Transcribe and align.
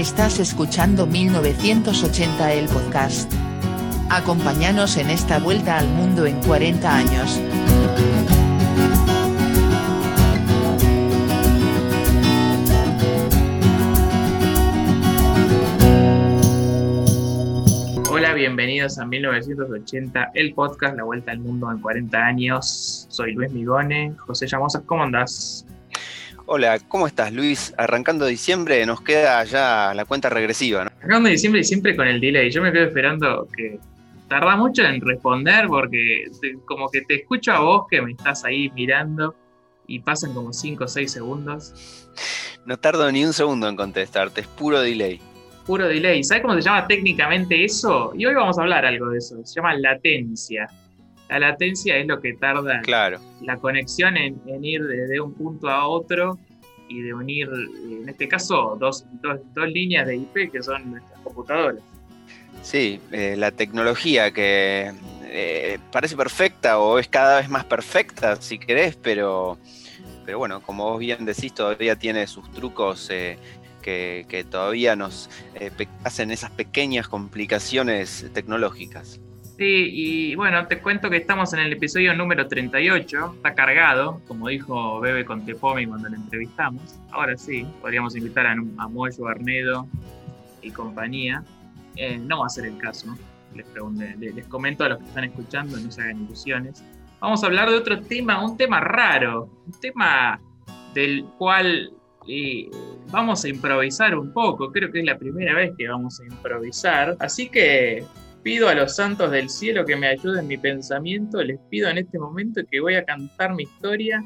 Estás 0.00 0.38
escuchando 0.38 1.06
1980 1.06 2.54
el 2.54 2.64
podcast. 2.68 3.30
Acompáñanos 4.08 4.96
en 4.96 5.10
esta 5.10 5.38
vuelta 5.38 5.76
al 5.76 5.86
mundo 5.88 6.24
en 6.24 6.40
40 6.40 6.96
años. 6.96 7.38
Hola, 18.10 18.32
bienvenidos 18.32 18.98
a 18.98 19.04
1980, 19.04 20.30
el 20.32 20.54
podcast 20.54 20.96
La 20.96 21.02
Vuelta 21.04 21.32
al 21.32 21.40
Mundo 21.40 21.70
en 21.70 21.78
40 21.78 22.18
años. 22.18 23.06
Soy 23.10 23.34
Luis 23.34 23.52
Migone. 23.52 24.14
José 24.16 24.46
Llamosas, 24.46 24.82
¿cómo 24.86 25.02
andás? 25.02 25.66
Hola, 26.52 26.80
¿cómo 26.88 27.06
estás 27.06 27.32
Luis? 27.32 27.72
Arrancando 27.78 28.26
diciembre 28.26 28.84
nos 28.84 29.02
queda 29.02 29.44
ya 29.44 29.94
la 29.94 30.04
cuenta 30.04 30.28
regresiva, 30.28 30.82
¿no? 30.82 30.90
Arrancando 30.98 31.28
diciembre 31.28 31.60
y 31.60 31.64
siempre 31.64 31.94
con 31.94 32.08
el 32.08 32.20
delay. 32.20 32.50
Yo 32.50 32.60
me 32.60 32.72
quedo 32.72 32.86
esperando 32.86 33.46
que 33.56 33.78
tarda 34.26 34.56
mucho 34.56 34.82
en 34.82 35.00
responder 35.00 35.68
porque 35.68 36.24
como 36.64 36.88
que 36.88 37.02
te 37.02 37.20
escucho 37.20 37.52
a 37.52 37.60
vos 37.60 37.86
que 37.88 38.02
me 38.02 38.10
estás 38.10 38.44
ahí 38.44 38.68
mirando 38.70 39.36
y 39.86 40.00
pasan 40.00 40.34
como 40.34 40.52
5 40.52 40.82
o 40.82 40.88
6 40.88 41.12
segundos. 41.12 42.08
No 42.66 42.76
tardo 42.76 43.12
ni 43.12 43.24
un 43.24 43.32
segundo 43.32 43.68
en 43.68 43.76
contestarte, 43.76 44.40
es 44.40 44.48
puro 44.48 44.80
delay. 44.80 45.20
Puro 45.64 45.86
delay. 45.86 46.24
¿Sabes 46.24 46.42
cómo 46.42 46.54
se 46.56 46.62
llama 46.62 46.84
técnicamente 46.88 47.64
eso? 47.64 48.12
Y 48.18 48.26
hoy 48.26 48.34
vamos 48.34 48.58
a 48.58 48.62
hablar 48.62 48.84
algo 48.84 49.10
de 49.10 49.18
eso. 49.18 49.36
Se 49.46 49.54
llama 49.54 49.74
latencia. 49.74 50.66
La 51.30 51.38
latencia 51.38 51.96
es 51.96 52.08
lo 52.08 52.20
que 52.20 52.34
tarda 52.34 52.80
claro. 52.82 53.20
la 53.40 53.56
conexión 53.56 54.16
en, 54.16 54.40
ir 54.64 54.82
de, 54.82 55.20
un 55.20 55.32
punto 55.32 55.68
a 55.68 55.86
otro 55.86 56.36
y 56.88 57.02
de 57.02 57.14
unir, 57.14 57.48
en 57.88 58.08
este 58.08 58.26
caso, 58.26 58.76
dos, 58.80 59.06
líneas 59.54 60.08
de 60.08 60.16
IP 60.16 60.50
que 60.50 60.60
son 60.60 60.90
nuestras 60.90 61.20
computadoras. 61.20 61.80
Sí, 62.62 63.00
eh, 63.12 63.36
la 63.38 63.52
tecnología 63.52 64.32
que 64.32 64.92
eh, 65.22 65.78
parece 65.92 66.16
perfecta 66.16 66.80
o 66.80 66.98
es 66.98 67.06
cada 67.06 67.38
vez 67.38 67.48
más 67.48 67.64
perfecta, 67.64 68.34
si 68.42 68.58
querés, 68.58 68.96
pero, 68.96 69.56
pero 70.26 70.38
bueno, 70.38 70.60
como 70.60 70.90
vos 70.90 70.98
bien 70.98 71.24
decís, 71.24 71.54
todavía 71.54 71.94
tiene 71.94 72.26
sus 72.26 72.50
trucos 72.50 73.08
eh, 73.08 73.38
que, 73.82 74.26
que, 74.28 74.42
todavía 74.42 74.96
nos 74.96 75.30
hacen 76.02 76.32
esas 76.32 76.50
pequeñas 76.50 77.06
complicaciones 77.06 78.26
tecnológicas. 78.34 79.20
Sí, 79.60 79.90
y 79.92 80.34
bueno, 80.36 80.66
te 80.68 80.78
cuento 80.78 81.10
que 81.10 81.18
estamos 81.18 81.52
en 81.52 81.60
el 81.60 81.74
episodio 81.74 82.14
número 82.14 82.48
38, 82.48 83.32
está 83.36 83.54
cargado, 83.54 84.22
como 84.26 84.48
dijo 84.48 84.98
Bebe 85.00 85.26
con 85.26 85.44
Tepomi 85.44 85.84
cuando 85.84 86.08
le 86.08 86.16
entrevistamos. 86.16 86.98
Ahora 87.10 87.36
sí, 87.36 87.66
podríamos 87.82 88.16
invitar 88.16 88.46
a, 88.46 88.52
a 88.52 88.88
Moyo, 88.88 89.28
Arnedo 89.28 89.86
y 90.62 90.70
compañía. 90.70 91.44
Eh, 91.96 92.16
no 92.16 92.38
va 92.38 92.46
a 92.46 92.48
ser 92.48 92.64
el 92.64 92.78
caso, 92.78 93.14
les, 93.54 93.66
les, 94.34 94.46
comento 94.46 94.84
a 94.84 94.88
los 94.88 94.98
que 95.00 95.04
están 95.04 95.24
escuchando, 95.24 95.76
no 95.76 95.90
se 95.90 96.00
hagan 96.00 96.24
ilusiones. 96.24 96.82
Vamos 97.20 97.44
a 97.44 97.46
hablar 97.46 97.68
de 97.68 97.76
otro 97.76 98.00
tema, 98.00 98.42
un 98.42 98.56
tema 98.56 98.80
raro, 98.80 99.50
un 99.66 99.78
tema 99.78 100.40
del 100.94 101.26
cual 101.36 101.92
eh, 102.26 102.70
vamos 103.10 103.44
a 103.44 103.48
improvisar 103.50 104.16
un 104.16 104.32
poco. 104.32 104.72
Creo 104.72 104.90
que 104.90 105.00
es 105.00 105.04
la 105.04 105.18
primera 105.18 105.52
vez 105.54 105.72
que 105.76 105.86
vamos 105.86 106.18
a 106.18 106.24
improvisar. 106.24 107.14
Así 107.20 107.50
que 107.50 108.06
Pido 108.42 108.68
a 108.68 108.74
los 108.74 108.96
santos 108.96 109.30
del 109.30 109.50
cielo 109.50 109.84
que 109.84 109.96
me 109.96 110.06
ayuden 110.06 110.40
en 110.40 110.46
mi 110.46 110.56
pensamiento, 110.56 111.42
les 111.42 111.58
pido 111.68 111.88
en 111.90 111.98
este 111.98 112.18
momento 112.18 112.62
que 112.70 112.80
voy 112.80 112.94
a 112.94 113.04
cantar 113.04 113.54
mi 113.54 113.64
historia, 113.64 114.24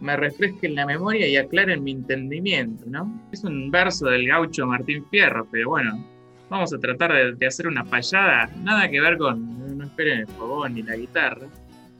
me 0.00 0.16
refresquen 0.16 0.74
la 0.74 0.84
memoria 0.84 1.26
y 1.26 1.36
aclaren 1.36 1.82
mi 1.82 1.92
entendimiento, 1.92 2.84
¿no? 2.86 3.26
Es 3.32 3.42
un 3.42 3.70
verso 3.70 4.06
del 4.06 4.28
gaucho 4.28 4.66
Martín 4.66 5.06
Fierro, 5.10 5.48
pero 5.50 5.70
bueno, 5.70 6.04
vamos 6.50 6.74
a 6.74 6.78
tratar 6.78 7.36
de, 7.36 7.46
hacer 7.46 7.66
una 7.66 7.84
payada, 7.84 8.50
nada 8.62 8.88
que 8.90 9.00
ver 9.00 9.16
con, 9.16 9.78
no 9.78 9.84
esperen 9.84 10.20
el 10.20 10.26
fogón 10.28 10.74
ni 10.74 10.82
la 10.82 10.96
guitarra, 10.96 11.46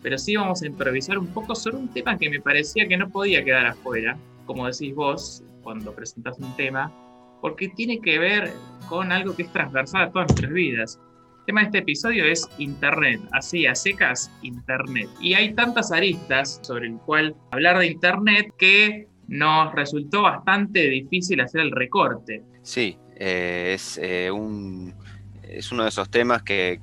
pero 0.02 0.18
sí 0.18 0.36
vamos 0.36 0.62
a 0.62 0.66
improvisar 0.66 1.16
un 1.16 1.28
poco 1.28 1.54
sobre 1.54 1.78
un 1.78 1.88
tema 1.88 2.18
que 2.18 2.28
me 2.28 2.40
parecía 2.40 2.86
que 2.86 2.98
no 2.98 3.08
podía 3.08 3.42
quedar 3.42 3.66
afuera, 3.66 4.18
como 4.44 4.66
decís 4.66 4.94
vos 4.94 5.42
cuando 5.62 5.94
presentás 5.94 6.38
un 6.38 6.54
tema, 6.56 6.92
porque 7.40 7.70
tiene 7.70 8.00
que 8.00 8.18
ver 8.18 8.52
con 8.86 9.12
algo 9.12 9.34
que 9.34 9.44
es 9.44 9.52
transversal 9.52 10.02
a 10.02 10.10
todas 10.10 10.28
nuestras 10.28 10.52
vidas. 10.52 11.00
El 11.44 11.48
tema 11.48 11.60
de 11.60 11.66
este 11.66 11.78
episodio 11.80 12.24
es 12.24 12.48
Internet, 12.56 13.20
así 13.32 13.66
a 13.66 13.74
secas, 13.74 14.30
Internet. 14.40 15.10
Y 15.20 15.34
hay 15.34 15.52
tantas 15.52 15.92
aristas 15.92 16.58
sobre 16.62 16.86
el 16.86 16.96
cual 16.96 17.36
hablar 17.50 17.78
de 17.80 17.88
Internet 17.88 18.54
que 18.56 19.08
nos 19.28 19.74
resultó 19.74 20.22
bastante 20.22 20.88
difícil 20.88 21.42
hacer 21.42 21.60
el 21.60 21.70
recorte. 21.70 22.42
Sí, 22.62 22.96
eh, 23.16 23.72
es, 23.74 24.00
eh, 24.02 24.30
un, 24.30 24.94
es 25.42 25.70
uno 25.70 25.82
de 25.82 25.90
esos 25.90 26.10
temas 26.10 26.42
que, 26.42 26.80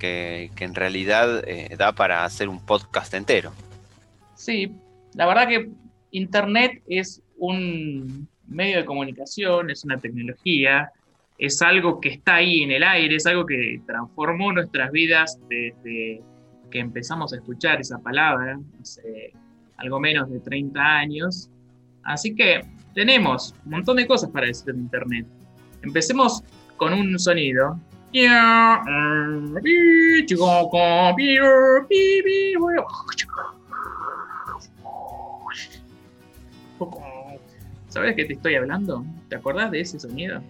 en 0.56 0.76
realidad 0.76 1.44
eh, 1.48 1.76
da 1.76 1.94
para 1.94 2.24
hacer 2.24 2.48
un 2.48 2.64
podcast 2.64 3.16
entero. 3.16 3.54
Sí, 4.36 4.72
la 5.16 5.26
verdad 5.26 5.48
que 5.48 5.72
Internet 6.12 6.84
es 6.86 7.24
un 7.40 8.28
medio 8.46 8.78
de 8.78 8.86
comunicación, 8.86 9.72
es 9.72 9.84
una 9.86 9.98
tecnología, 9.98 10.92
es 11.38 11.62
algo 11.62 12.00
que 12.00 12.10
está 12.10 12.36
ahí 12.36 12.64
en 12.64 12.72
el 12.72 12.84
aire, 12.84 13.16
es 13.16 13.26
algo 13.26 13.46
que 13.46 13.82
transformó 13.86 14.54
nuestras 14.54 14.92
vidas 14.92 15.40
desde 15.50 16.22
que 16.70 16.80
empezamos 16.80 17.34
a 17.34 17.38
escuchar 17.38 17.82
esa 17.82 18.00
palabra, 18.00 18.60
hace 18.82 19.34
algo 19.78 20.00
menos 20.00 20.30
de 20.30 20.40
30 20.40 20.80
años. 20.80 21.50
Así 22.04 22.34
que 22.36 22.62
tenemos 22.94 23.56
un 23.66 23.72
montón 23.72 23.98
de 23.98 24.08
cosas 24.08 24.30
para 24.32 24.48
decir 24.48 24.70
en 24.70 24.82
Internet. 24.82 25.26
Empecemos 25.82 26.44
con 26.78 26.94
un 26.94 27.18
sonido. 27.20 27.80
¿Sabes 37.92 38.12
de 38.12 38.16
qué 38.16 38.26
te 38.26 38.34
estoy 38.36 38.56
hablando? 38.56 39.04
¿Te 39.28 39.36
acordás 39.36 39.70
de 39.70 39.82
ese 39.82 40.00
sonido? 40.00 40.42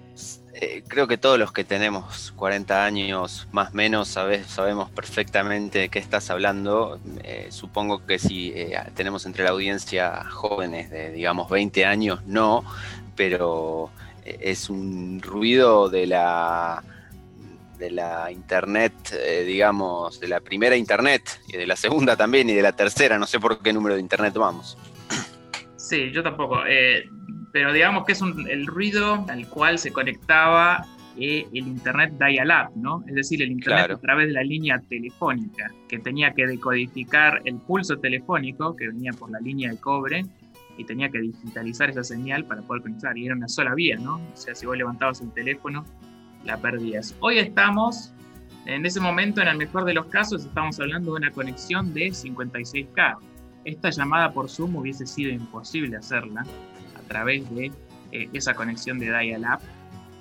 Eh, 0.53 0.83
creo 0.87 1.07
que 1.07 1.17
todos 1.17 1.39
los 1.39 1.51
que 1.51 1.63
tenemos 1.63 2.33
40 2.35 2.85
años 2.85 3.47
más 3.51 3.71
o 3.71 3.75
menos 3.75 4.09
sabemos 4.09 4.91
perfectamente 4.91 5.79
de 5.79 5.89
qué 5.89 5.97
estás 5.97 6.29
hablando. 6.29 6.99
Eh, 7.23 7.47
supongo 7.49 8.05
que 8.05 8.19
si 8.19 8.53
eh, 8.55 8.77
tenemos 8.93 9.25
entre 9.25 9.43
la 9.43 9.49
audiencia 9.49 10.23
jóvenes 10.25 10.91
de, 10.91 11.11
digamos, 11.11 11.49
20 11.49 11.83
años, 11.83 12.23
no, 12.27 12.63
pero 13.15 13.89
es 14.23 14.69
un 14.69 15.19
ruido 15.19 15.89
de 15.89 16.05
la 16.05 16.83
de 17.79 17.89
la 17.89 18.31
internet, 18.31 18.93
digamos, 19.47 20.19
de 20.19 20.27
la 20.27 20.41
primera 20.41 20.77
internet 20.77 21.41
y 21.47 21.57
de 21.57 21.65
la 21.65 21.75
segunda 21.75 22.15
también 22.15 22.47
y 22.51 22.53
de 22.53 22.61
la 22.61 22.73
tercera, 22.73 23.17
no 23.17 23.25
sé 23.25 23.39
por 23.39 23.63
qué 23.63 23.73
número 23.73 23.95
de 23.95 24.01
internet 24.01 24.35
vamos. 24.35 24.77
Sí, 25.75 26.11
yo 26.13 26.21
tampoco 26.21 26.59
pero 27.51 27.73
digamos 27.73 28.05
que 28.05 28.13
es 28.13 28.21
el 28.21 28.67
ruido 28.67 29.25
al 29.27 29.47
cual 29.47 29.77
se 29.77 29.91
conectaba 29.91 30.85
eh, 31.17 31.45
el 31.53 31.67
Internet 31.67 32.13
dial-up, 32.17 32.71
¿no? 32.75 33.03
Es 33.07 33.15
decir, 33.15 33.41
el 33.41 33.51
Internet 33.51 33.91
a 33.91 33.97
través 33.97 34.27
de 34.27 34.33
la 34.33 34.43
línea 34.43 34.79
telefónica, 34.87 35.69
que 35.89 35.99
tenía 35.99 36.33
que 36.33 36.47
decodificar 36.47 37.41
el 37.45 37.55
pulso 37.55 37.97
telefónico 37.97 38.75
que 38.75 38.87
venía 38.87 39.11
por 39.11 39.29
la 39.29 39.39
línea 39.39 39.71
de 39.71 39.77
cobre 39.77 40.25
y 40.77 40.85
tenía 40.85 41.09
que 41.09 41.19
digitalizar 41.19 41.89
esa 41.89 42.03
señal 42.03 42.45
para 42.45 42.61
poder 42.61 42.83
conectar. 42.83 43.17
Y 43.17 43.25
era 43.25 43.35
una 43.35 43.49
sola 43.49 43.75
vía, 43.75 43.97
¿no? 43.97 44.15
O 44.15 44.37
sea, 44.37 44.55
si 44.55 44.65
vos 44.65 44.77
levantabas 44.77 45.19
el 45.21 45.31
teléfono, 45.33 45.85
la 46.45 46.57
perdías. 46.57 47.15
Hoy 47.19 47.39
estamos, 47.39 48.13
en 48.65 48.85
ese 48.85 49.01
momento, 49.01 49.41
en 49.41 49.49
el 49.49 49.57
mejor 49.57 49.83
de 49.83 49.93
los 49.93 50.05
casos, 50.05 50.45
estamos 50.45 50.79
hablando 50.79 51.11
de 51.11 51.17
una 51.17 51.31
conexión 51.31 51.93
de 51.93 52.07
56K. 52.07 53.17
Esta 53.65 53.89
llamada 53.89 54.31
por 54.33 54.49
Zoom 54.49 54.77
hubiese 54.77 55.05
sido 55.05 55.31
imposible 55.31 55.97
hacerla 55.97 56.45
través 57.11 57.53
de 57.53 57.71
eh, 58.13 58.29
esa 58.31 58.53
conexión 58.53 58.97
de 58.97 59.07
dial-up. 59.07 59.59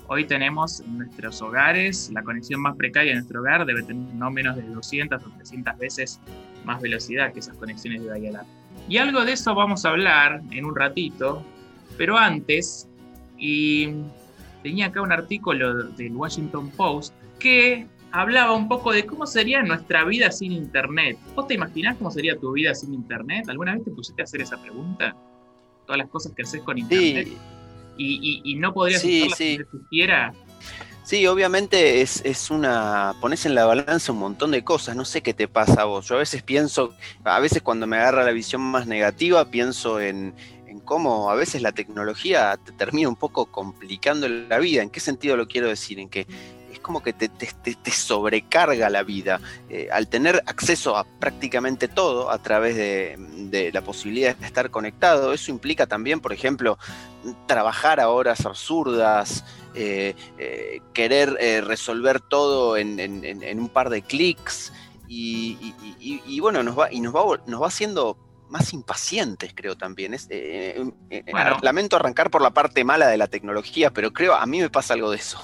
Hoy 0.09 0.25
tenemos 0.25 0.81
en 0.81 0.99
nuestros 0.99 1.41
hogares, 1.41 2.11
la 2.13 2.25
conexión 2.25 2.61
más 2.61 2.75
precaria 2.75 3.13
de 3.13 3.19
nuestro 3.19 3.41
hogar 3.41 3.65
debe 3.65 3.85
tener 3.85 4.13
no 4.15 4.29
menos 4.33 4.57
de 4.57 4.63
200 4.63 5.25
o 5.25 5.31
300 5.31 5.79
veces 5.79 6.21
más 6.65 6.83
velocidad 6.83 7.33
que 7.33 7.39
esas 7.39 7.57
conexiones 7.57 8.03
de 8.03 8.13
dial-up. 8.13 8.47
Y 8.89 8.99
algo 8.99 9.25
de 9.25 9.33
eso 9.33 9.55
vamos 9.55 9.85
a 9.85 9.91
hablar 9.91 10.41
en 10.51 10.65
un 10.65 10.75
ratito, 10.75 11.45
pero 11.97 12.19
antes, 12.19 12.89
y 13.39 13.95
tenía 14.65 14.87
acá 14.87 15.01
un 15.01 15.13
artículo 15.13 15.85
del 15.91 16.17
Washington 16.17 16.71
Post 16.71 17.15
que 17.39 17.87
hablaba 18.11 18.53
un 18.53 18.67
poco 18.67 18.91
de 18.91 19.07
cómo 19.07 19.27
sería 19.27 19.63
nuestra 19.63 20.05
vida 20.05 20.33
sin 20.33 20.51
Internet. 20.51 21.19
¿Vos 21.37 21.47
te 21.47 21.55
imaginás 21.55 21.97
cómo 21.99 22.11
sería 22.11 22.37
tu 22.37 22.51
vida 22.51 22.75
sin 22.75 22.93
Internet? 22.95 23.49
¿Alguna 23.49 23.75
vez 23.75 23.85
te 23.85 23.93
pusiste 23.93 24.23
a 24.23 24.25
hacer 24.25 24.41
esa 24.41 24.61
pregunta? 24.61 25.15
Todas 25.85 25.99
las 25.99 26.09
cosas 26.09 26.33
que 26.35 26.43
haces 26.43 26.63
con 26.63 26.79
internet. 26.79 27.29
Y, 27.97 28.55
no 28.57 28.73
podrías 28.73 29.03
sí, 29.03 29.29
sí. 29.37 29.59
si 29.91 30.01
Sí, 31.11 31.27
obviamente 31.27 32.03
es, 32.03 32.23
es, 32.25 32.51
una. 32.51 33.15
pones 33.21 33.45
en 33.45 33.55
la 33.57 33.65
balanza 33.65 34.13
un 34.13 34.19
montón 34.19 34.53
de 34.53 34.63
cosas. 34.63 34.95
No 34.95 35.05
sé 35.05 35.23
qué 35.23 35.35
te 35.35 35.49
pasa 35.49 35.83
a 35.83 35.85
vos. 35.85 36.07
Yo 36.07 36.15
a 36.15 36.19
veces 36.19 36.43
pienso, 36.43 36.95
a 37.25 37.41
veces 37.41 37.63
cuando 37.63 37.87
me 37.87 37.97
agarra 37.97 38.23
la 38.23 38.31
visión 38.31 38.63
más 38.63 38.87
negativa, 38.87 39.45
pienso 39.51 40.01
en, 40.01 40.35
en 40.69 40.79
cómo 40.79 41.29
a 41.31 41.35
veces 41.35 41.63
la 41.63 41.73
tecnología 41.73 42.57
te 42.65 42.71
termina 42.71 43.09
un 43.09 43.17
poco 43.17 43.47
complicando 43.47 44.29
la 44.29 44.59
vida. 44.59 44.83
¿En 44.83 44.91
qué 44.91 45.01
sentido 45.01 45.37
lo 45.37 45.49
quiero 45.49 45.67
decir? 45.67 45.99
En 45.99 46.09
que 46.09 46.29
es 46.81 46.85
como 46.85 47.03
que 47.03 47.13
te, 47.13 47.29
te, 47.29 47.91
sobrecarga 47.91 48.89
la 48.89 49.03
vida. 49.03 49.41
Eh, 49.69 49.89
al 49.93 50.09
tener 50.09 50.43
acceso 50.47 50.97
a 50.97 51.05
prácticamente 51.05 51.89
todo 51.89 52.31
a 52.31 52.39
través 52.39 52.75
de, 52.77 53.71
la 53.73 53.83
posibilidad 53.83 54.35
de 54.35 54.47
estar 54.47 54.71
conectado, 54.71 55.33
eso 55.33 55.51
implica 55.51 55.87
también, 55.87 56.21
por 56.21 56.33
ejemplo, 56.33 56.79
trabajar 57.47 58.01
a 58.01 58.09
horas 58.09 58.47
absurdas, 58.47 59.45
eh, 59.75 60.15
eh, 60.39 60.81
querer 60.95 61.37
resolver 61.67 62.21
todo 62.21 62.77
en, 62.77 63.61
un 63.61 63.69
par 63.69 63.91
de 63.91 64.03
clics. 64.03 64.73
Y, 65.07 66.41
bueno, 66.41 66.63
nos 66.63 66.79
va, 66.79 66.93
y 66.93 67.01
nos 67.01 67.15
va, 67.15 67.41
nos 67.47 67.63
va 67.63 67.67
haciendo 67.67 68.17
más 68.49 68.73
impacientes, 68.73 69.53
creo 69.55 69.77
también. 69.77 70.17
Lamento 71.63 71.97
arrancar 71.97 72.31
por 72.31 72.41
la 72.41 72.51
parte 72.51 72.85
mala 72.85 73.09
de 73.09 73.19
la 73.19 73.27
tecnología, 73.27 73.91
pero 73.91 74.13
creo, 74.13 74.35
a 74.35 74.47
mí 74.47 74.61
me 74.61 74.71
pasa 74.71 74.95
algo 74.95 75.11
de 75.11 75.19
eso. 75.19 75.41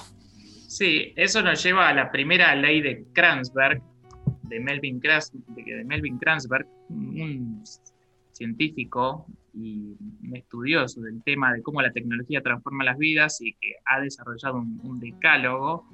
Sí, 0.67 1.13
eso 1.15 1.41
nos 1.41 1.63
lleva 1.63 1.87
a 1.87 1.93
la 1.93 2.11
primera 2.11 2.53
ley 2.53 2.81
de 2.81 3.05
Kranzberg, 3.13 3.81
de 4.43 4.59
Melvin, 4.59 4.99
de 4.99 5.83
Melvin 5.85 6.17
Kranzberg, 6.19 6.67
un 6.89 7.63
científico 8.33 9.25
y 9.53 9.95
un 10.27 10.35
estudioso 10.35 10.99
del 11.01 11.23
tema 11.23 11.53
de 11.53 11.61
cómo 11.61 11.81
la 11.81 11.91
tecnología 11.91 12.41
transforma 12.41 12.83
las 12.83 12.97
vidas 12.97 13.39
y 13.41 13.53
que 13.53 13.75
ha 13.85 14.01
desarrollado 14.01 14.57
un, 14.57 14.99
decálogo 14.99 15.87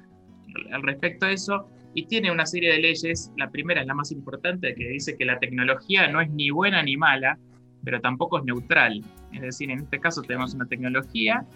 al 0.72 0.82
respecto 0.82 1.26
de 1.26 1.34
eso 1.34 1.68
y 1.94 2.06
tiene 2.06 2.32
una 2.32 2.44
serie 2.44 2.72
de 2.72 2.80
leyes. 2.80 3.32
La 3.36 3.50
primera 3.50 3.80
es 3.80 3.86
la 3.86 3.94
más 3.94 4.10
importante, 4.10 4.74
que 4.74 4.88
dice 4.88 5.16
que 5.16 5.24
la 5.24 5.38
tecnología 5.38 6.08
no 6.08 6.20
es 6.20 6.30
ni 6.30 6.50
buena 6.50 6.82
ni 6.82 6.96
mala, 6.96 7.38
pero 7.84 8.00
tampoco 8.00 8.38
es 8.38 8.44
neutral. 8.44 9.04
Es 9.32 9.40
decir, 9.40 9.70
en 9.70 9.78
este 9.80 10.00
caso 10.00 10.20
tenemos 10.22 10.52
una 10.52 10.66
tecnología 10.66 11.46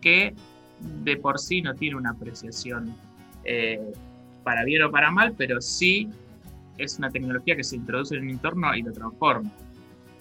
que 0.00 0.34
de 0.80 1.16
por 1.16 1.38
sí 1.38 1.62
no 1.62 1.74
tiene 1.74 1.96
una 1.96 2.10
apreciación 2.10 2.94
eh, 3.44 3.80
para 4.44 4.64
bien 4.64 4.82
o 4.82 4.90
para 4.90 5.10
mal, 5.10 5.34
pero 5.36 5.60
sí 5.60 6.10
es 6.78 6.98
una 6.98 7.10
tecnología 7.10 7.56
que 7.56 7.64
se 7.64 7.76
introduce 7.76 8.14
en 8.14 8.24
un 8.24 8.30
entorno 8.30 8.74
y 8.74 8.82
lo 8.82 8.92
transforma. 8.92 9.50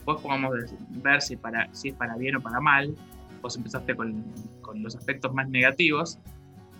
Vos 0.05 0.21
podemos 0.21 0.51
ver 0.89 1.21
si, 1.21 1.35
para, 1.35 1.67
si 1.73 1.89
es 1.89 1.95
para 1.95 2.15
bien 2.15 2.35
o 2.35 2.41
para 2.41 2.59
mal. 2.59 2.95
Vos 3.41 3.57
empezaste 3.57 3.95
con, 3.95 4.23
con 4.61 4.81
los 4.81 4.95
aspectos 4.95 5.33
más 5.33 5.49
negativos. 5.49 6.19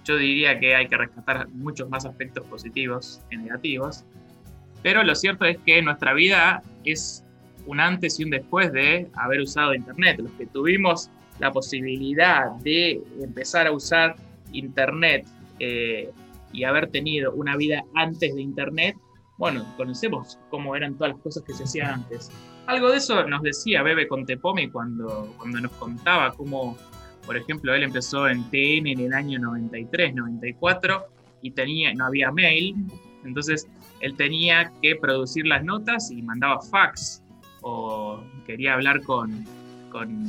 Yo 0.06 0.18
diría 0.18 0.60
que 0.60 0.75
hay 0.75 0.88
que 0.88 0.98
rescatar 0.98 1.50
muchos 1.50 1.89
más 1.89 2.06
aspectos 2.06 2.45
positivos 2.45 3.21
que 3.30 3.38
negativos. 3.38 4.06
Pero 4.83 5.04
lo 5.04 5.16
cierto 5.16 5.45
es 5.45 5.57
que 5.66 5.81
nuestra 5.81 6.13
vida 6.13 6.62
es 6.83 7.24
un 7.66 7.80
antes 7.80 8.19
y 8.19 8.24
un 8.24 8.30
después 8.30 8.71
de 8.71 9.10
haber 9.16 9.42
usado 9.42 9.74
Internet. 9.74 10.19
Los 10.19 10.31
que 10.33 10.45
tuvimos 10.45 11.10
la 11.39 11.51
posibilidad 11.51 12.51
de 12.63 13.01
empezar 13.21 13.67
a 13.67 13.71
usar 13.71 14.15
Internet 14.51 15.27
eh, 15.59 16.09
y 16.51 16.63
haber 16.63 16.87
tenido 16.87 17.33
una 17.33 17.57
vida 17.57 17.83
antes 17.95 18.33
de 18.33 18.41
Internet, 18.41 18.95
bueno, 19.37 19.65
conocemos 19.75 20.39
cómo 20.49 20.75
eran 20.75 20.95
todas 20.95 21.13
las 21.13 21.21
cosas 21.21 21.43
que 21.43 21.53
se 21.53 21.63
hacían 21.63 21.91
antes. 21.91 22.31
Algo 22.67 22.89
de 22.89 22.97
eso 22.97 23.27
nos 23.27 23.43
decía 23.43 23.83
Bebe 23.83 24.07
Contepomi 24.07 24.69
cuando, 24.69 25.33
cuando 25.37 25.59
nos 25.59 25.71
contaba 25.73 26.31
cómo, 26.31 26.77
por 27.25 27.35
ejemplo, 27.35 27.73
él 27.73 27.83
empezó 27.83 28.27
en 28.29 28.43
TN 28.49 28.87
en 28.87 28.99
el 28.99 29.13
año 29.13 29.39
93, 29.39 30.15
94 30.15 31.05
y 31.41 31.51
tenía, 31.51 31.93
no 31.93 32.05
había 32.05 32.31
mail, 32.31 32.75
entonces 33.25 33.67
él 33.99 34.15
tenía 34.15 34.71
que 34.81 34.95
producir 34.95 35.45
las 35.45 35.63
notas 35.63 36.09
y 36.11 36.21
mandaba 36.21 36.61
fax 36.61 37.21
o 37.61 38.23
quería 38.45 38.73
hablar 38.73 39.01
con, 39.03 39.45
con 39.95 40.25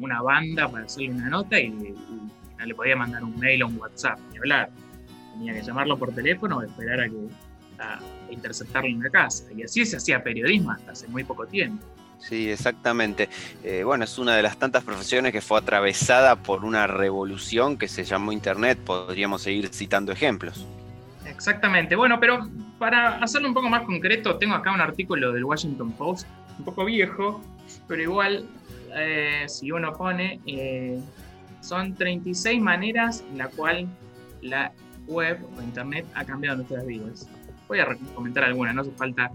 una 0.00 0.22
banda 0.22 0.68
para 0.68 0.84
hacerle 0.84 1.10
una 1.10 1.28
nota 1.28 1.58
y, 1.58 1.70
no 1.70 2.66
le 2.66 2.74
podía 2.74 2.96
mandar 2.96 3.22
un 3.22 3.38
mail 3.38 3.62
o 3.62 3.66
un 3.68 3.78
WhatsApp 3.78 4.18
ni 4.30 4.38
hablar. 4.38 4.70
Tenía 5.32 5.54
que 5.54 5.62
llamarlo 5.62 5.96
por 5.96 6.12
teléfono 6.12 6.58
o 6.58 6.62
esperar 6.62 7.00
a 7.00 7.08
que 7.08 7.16
a 7.78 8.00
interceptarlo 8.30 8.88
en 8.88 9.00
la 9.00 9.10
casa. 9.10 9.44
Y 9.56 9.62
así 9.62 9.84
se 9.86 9.96
hacía 9.96 10.22
periodismo 10.24 10.72
hasta 10.72 10.92
hace 10.92 11.06
muy 11.06 11.22
poco 11.22 11.46
tiempo. 11.46 11.84
Sí, 12.18 12.50
exactamente. 12.50 13.28
Eh, 13.62 13.84
bueno, 13.84 14.04
es 14.04 14.18
una 14.18 14.34
de 14.34 14.42
las 14.42 14.56
tantas 14.56 14.82
profesiones 14.82 15.32
que 15.32 15.40
fue 15.40 15.58
atravesada 15.58 16.34
por 16.34 16.64
una 16.64 16.88
revolución 16.88 17.76
que 17.76 17.86
se 17.86 18.02
llamó 18.02 18.32
Internet. 18.32 18.78
Podríamos 18.84 19.42
seguir 19.42 19.68
citando 19.68 20.10
ejemplos. 20.10 20.66
Exactamente. 21.24 21.94
Bueno, 21.94 22.18
pero 22.18 22.48
para 22.78 23.18
hacerlo 23.18 23.46
un 23.46 23.54
poco 23.54 23.68
más 23.68 23.82
concreto, 23.82 24.36
tengo 24.36 24.54
acá 24.54 24.72
un 24.72 24.80
artículo 24.80 25.32
del 25.32 25.44
Washington 25.44 25.92
Post, 25.92 26.26
un 26.58 26.64
poco 26.64 26.84
viejo, 26.84 27.40
pero 27.86 28.02
igual 28.02 28.48
eh, 28.94 29.44
si 29.46 29.70
uno 29.70 29.92
pone, 29.92 30.40
eh, 30.46 30.98
son 31.60 31.94
36 31.94 32.60
maneras 32.60 33.24
en 33.30 33.38
la 33.38 33.48
cual 33.48 33.86
la 34.42 34.72
web 35.06 35.38
o 35.56 35.62
internet 35.62 36.06
ha 36.14 36.24
cambiado 36.24 36.58
nuestras 36.58 36.86
vidas. 36.86 37.28
Voy 37.66 37.80
a 37.80 37.86
comentar 38.14 38.44
algunas, 38.44 38.74
no 38.74 38.82
hace 38.82 38.92
falta 38.92 39.30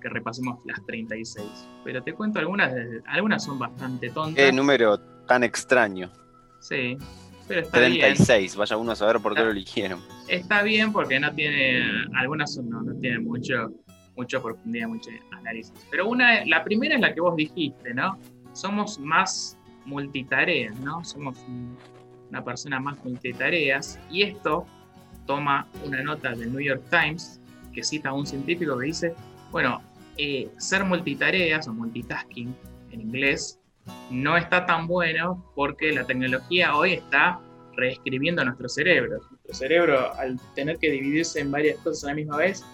que 0.00 0.08
repasemos 0.08 0.58
las 0.64 0.84
36, 0.86 1.46
pero 1.84 2.02
te 2.02 2.12
cuento 2.12 2.38
algunas, 2.38 2.72
algunas 3.06 3.44
son 3.44 3.58
bastante 3.58 4.10
tontas. 4.10 4.44
Qué 4.44 4.52
número 4.52 4.98
tan 5.26 5.44
extraño. 5.44 6.10
Sí, 6.60 6.96
pero 7.46 7.62
está 7.62 7.78
36, 7.78 8.56
vaya 8.56 8.76
uno 8.76 8.92
a 8.92 8.96
saber 8.96 9.20
por 9.20 9.34
qué 9.34 9.42
lo 9.42 9.50
eligieron. 9.50 10.00
Está 10.28 10.62
bien 10.62 10.92
porque 10.92 11.18
no 11.18 11.32
tiene, 11.34 11.82
algunas 12.14 12.56
no, 12.58 12.82
no 12.82 12.94
tienen 13.00 13.24
mucho, 13.24 13.70
mucho 14.16 14.42
profundidad, 14.42 14.88
mucho 14.88 15.10
análisis. 15.32 15.72
Pero 15.90 16.08
una, 16.08 16.44
la 16.44 16.62
primera 16.62 16.94
es 16.96 17.00
la 17.00 17.14
que 17.14 17.20
vos 17.20 17.36
dijiste, 17.36 17.94
¿no? 17.94 18.18
Somos 18.58 18.98
más 18.98 19.56
multitareas, 19.84 20.76
¿no? 20.80 21.04
Somos 21.04 21.38
una 22.28 22.44
persona 22.44 22.80
más 22.80 23.02
multitareas 23.04 24.00
y 24.10 24.22
esto 24.22 24.66
toma 25.26 25.68
una 25.86 26.02
nota 26.02 26.34
del 26.34 26.52
New 26.52 26.60
York 26.60 26.82
Times 26.90 27.40
que 27.72 27.84
cita 27.84 28.08
a 28.08 28.12
un 28.14 28.26
científico 28.26 28.76
que 28.76 28.86
dice, 28.86 29.14
bueno, 29.52 29.80
eh, 30.16 30.50
ser 30.58 30.82
multitareas 30.82 31.68
o 31.68 31.72
multitasking 31.72 32.54
en 32.90 33.00
inglés 33.00 33.60
no 34.10 34.36
está 34.36 34.66
tan 34.66 34.88
bueno 34.88 35.44
porque 35.54 35.92
la 35.92 36.04
tecnología 36.04 36.76
hoy 36.76 36.94
está 36.94 37.38
reescribiendo 37.76 38.44
nuestro 38.44 38.68
cerebro. 38.68 39.20
Nuestro 39.30 39.54
cerebro, 39.54 40.12
al 40.14 40.38
tener 40.56 40.78
que 40.78 40.90
dividirse 40.90 41.38
en 41.38 41.52
varias 41.52 41.78
cosas 41.78 42.04
a 42.04 42.06
la 42.08 42.14
misma 42.14 42.38
vez, 42.38 42.64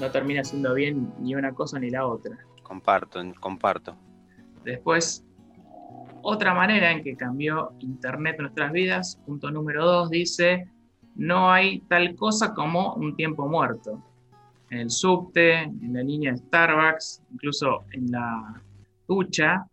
no 0.00 0.10
termina 0.10 0.42
siendo 0.42 0.72
bien 0.72 1.12
ni 1.20 1.34
una 1.34 1.52
cosa 1.52 1.78
ni 1.78 1.90
la 1.90 2.06
otra. 2.06 2.38
Comparto, 2.62 3.22
comparto. 3.40 3.94
Después, 4.64 5.22
otra 6.24 6.54
manera 6.54 6.90
en 6.90 7.02
que 7.02 7.16
cambió 7.16 7.72
Internet 7.80 8.36
nuestras 8.38 8.72
vidas, 8.72 9.20
punto 9.26 9.50
número 9.50 9.84
dos, 9.84 10.10
dice, 10.10 10.66
no 11.16 11.50
hay 11.52 11.80
tal 11.80 12.16
cosa 12.16 12.54
como 12.54 12.94
un 12.94 13.14
tiempo 13.14 13.46
muerto. 13.46 14.02
En 14.70 14.78
el 14.78 14.90
subte, 14.90 15.64
en 15.64 15.92
la 15.92 16.02
línea 16.02 16.32
de 16.32 16.38
Starbucks, 16.38 17.22
incluso 17.30 17.84
en 17.92 18.10
la 18.10 18.62
ducha, 19.06 19.66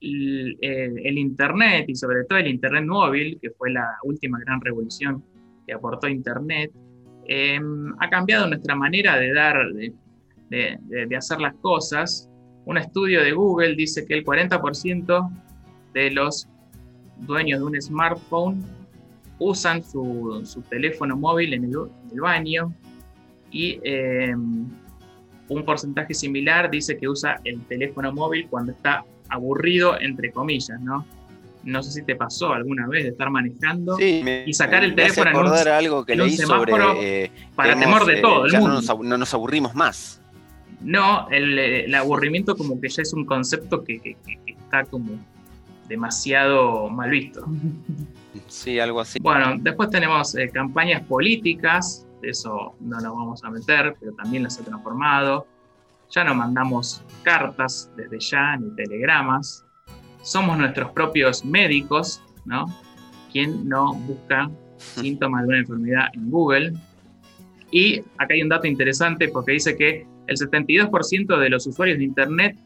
el, 0.00 1.18
Internet 1.18 1.88
y 1.88 1.94
sobre 1.94 2.24
todo 2.24 2.38
el 2.38 2.48
Internet 2.48 2.84
móvil, 2.84 3.38
que 3.40 3.50
fue 3.50 3.70
la 3.70 3.98
última 4.02 4.38
gran 4.40 4.60
revolución 4.60 5.22
que 5.64 5.74
aportó 5.74 6.08
Internet, 6.08 6.72
em, 7.26 7.94
ha 8.00 8.10
cambiado 8.10 8.48
nuestra 8.48 8.74
manera 8.74 9.16
de 9.16 9.32
dar, 9.32 9.56
de 10.48 11.16
hacer 11.16 11.40
las 11.40 11.54
cosas. 11.54 12.28
Un 12.64 12.78
estudio 12.78 13.22
de 13.22 13.30
Google 13.32 13.76
dice 13.76 14.04
que 14.04 14.14
el 14.14 14.24
40% 14.24 15.47
de 15.92 16.10
los 16.10 16.48
dueños 17.18 17.60
de 17.60 17.64
un 17.64 17.80
smartphone 17.80 18.64
usan 19.38 19.82
su, 19.84 20.64
teléfono 20.68 21.16
móvil 21.16 21.54
en 21.54 21.64
el, 21.64 22.20
baño 22.20 22.72
y 23.50 23.78
em, 23.82 24.66
un 25.48 25.64
porcentaje 25.64 26.12
similar 26.14 26.70
dice 26.70 26.98
que 26.98 27.08
usa 27.08 27.40
el 27.44 27.60
teléfono 27.66 28.12
móvil 28.12 28.46
cuando 28.48 28.72
está 28.72 29.04
aburrido, 29.28 29.98
entre 30.00 30.32
comillas, 30.32 30.80
¿no? 30.80 31.06
No 31.64 31.82
sé 31.82 31.90
si 31.90 32.02
te 32.02 32.16
pasó 32.16 32.52
alguna 32.52 32.86
vez 32.86 33.04
de 33.04 33.10
estar 33.10 33.30
manejando 33.30 33.98
y 34.00 34.52
sacar 34.52 34.84
el 34.84 34.94
teléfono 34.94 35.30
en 35.30 35.36
un, 35.36 35.68
algo 35.68 36.04
que 36.04 36.16
leí 36.16 36.36
sobre, 36.36 36.72
eh, 37.00 37.30
para 37.54 37.78
temor 37.78 38.06
de 38.06 38.18
eh, 38.18 38.22
todo 38.22 38.46
el 38.46 38.52
mundo. 38.52 38.80
No 39.02 39.18
nos, 39.18 39.34
aburrimos 39.34 39.74
más. 39.74 40.22
No, 40.80 41.28
el, 41.30 41.92
aburrimiento 41.94 42.56
como 42.56 42.80
que 42.80 42.88
ya 42.88 43.02
es 43.02 43.12
un 43.12 43.24
concepto 43.24 43.84
que 43.84 44.16
está 44.46 44.84
como 44.84 45.18
demasiado 45.88 46.88
mal 46.88 47.10
visto. 47.10 47.46
Sí, 48.46 48.78
algo 48.78 49.00
así. 49.00 49.18
Bueno, 49.20 49.56
después 49.58 49.90
tenemos 49.90 50.34
eh, 50.34 50.50
campañas 50.50 51.02
políticas, 51.04 52.06
eso 52.22 52.74
no 52.80 53.00
lo 53.00 53.14
vamos 53.14 53.42
a 53.44 53.50
meter, 53.50 53.94
pero 53.98 54.12
también 54.12 54.42
las 54.42 54.60
ha 54.60 54.64
transformado. 54.64 55.46
Ya 56.10 56.24
no 56.24 56.34
mandamos 56.34 57.04
cartas 57.22 57.90
desde 57.96 58.18
ya, 58.18 58.56
ni 58.56 58.74
telegramas. 58.74 59.64
Somos 60.22 60.58
nuestros 60.58 60.90
propios 60.92 61.44
médicos, 61.44 62.22
¿no? 62.44 62.66
Quien 63.32 63.68
no 63.68 63.94
busca 63.94 64.50
síntomas 64.76 65.42
de 65.42 65.48
una 65.48 65.58
enfermedad 65.58 66.06
en 66.14 66.30
Google. 66.30 66.72
Y 67.70 68.00
acá 68.16 68.34
hay 68.34 68.42
un 68.42 68.48
dato 68.48 68.66
interesante 68.66 69.28
porque 69.28 69.52
dice 69.52 69.76
que 69.76 70.06
el 70.26 70.36
72% 70.36 71.38
de 71.38 71.50
los 71.50 71.66
usuarios 71.66 71.98
de 71.98 72.04
Internet 72.04 72.58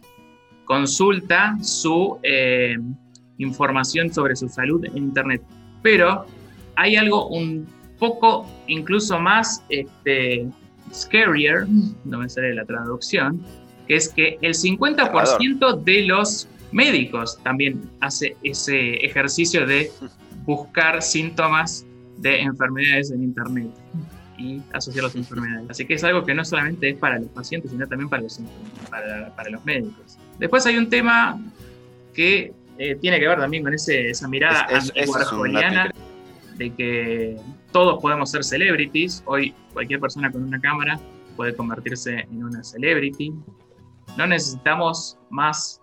consulta 0.65 1.57
su 1.61 2.19
eh, 2.23 2.77
información 3.43 4.13
sobre 4.13 4.37
su 4.37 4.49
salud 4.49 4.85
en 4.85 4.97
Internet. 4.97 5.43
Pero 5.83 6.27
hay 6.77 6.97
algo 6.97 7.29
un 7.29 7.67
poco 7.99 8.47
incluso 8.67 9.19
más 9.19 9.63
este, 9.69 10.49
scarier, 10.93 11.67
no 12.05 12.19
me 12.19 12.29
sale 12.29 12.55
la 12.55 12.65
traducción, 12.65 13.41
que 13.87 13.97
es 13.97 14.09
que 14.09 14.39
el 14.43 14.55
50% 14.55 15.83
de 15.83 16.07
los 16.07 16.49
médicos 16.73 17.39
también 17.43 17.83
hace 18.01 18.37
ese 18.43 18.95
ejercicio 18.97 19.67
de 19.67 19.91
buscar 20.45 21.03
síntomas 21.03 21.87
de 22.19 22.41
enfermedades 22.41 23.11
en 23.11 23.23
Internet 23.23 23.71
y 24.39 24.61
asociar 24.73 25.05
las 25.05 25.15
enfermedades. 25.15 25.71
Así 25.71 25.87
que 25.87 25.95
es 25.95 26.05
algo 26.05 26.25
que 26.25 26.35
no 26.35 26.45
solamente 26.45 26.91
es 26.91 26.99
para 26.99 27.19
los 27.19 27.29
pacientes, 27.29 27.71
sino 27.71 27.87
también 27.87 28.09
para 28.09 28.23
los, 28.23 28.41
para, 28.91 29.51
los 29.51 29.65
médicos. 29.65 30.19
Después 30.39 30.67
hay 30.67 30.77
un 30.77 30.89
tema 30.89 31.41
que 32.15 32.53
eh, 32.79 32.97
tiene 32.97 33.21
que 33.21 33.29
ver 33.29 33.39
también 33.39 33.63
con 33.63 33.75
ese, 33.75 34.11
esa 34.11 34.29
mirada 34.29 34.67
es, 34.71 34.93
de 36.57 36.71
que 36.75 37.37
todos 37.73 38.01
podemos 38.01 38.31
ser 38.31 38.45
celebrities. 38.45 39.23
Hoy 39.27 39.55
cualquier 39.73 40.01
persona 40.01 40.31
con 40.31 40.43
una 40.43 40.61
cámara 40.61 40.99
puede 41.37 41.55
convertirse 41.55 42.21
en 42.21 42.45
una 42.45 42.63
celebrity. 42.63 43.33
No 44.17 44.27
necesitamos 44.27 45.19
más 45.31 45.81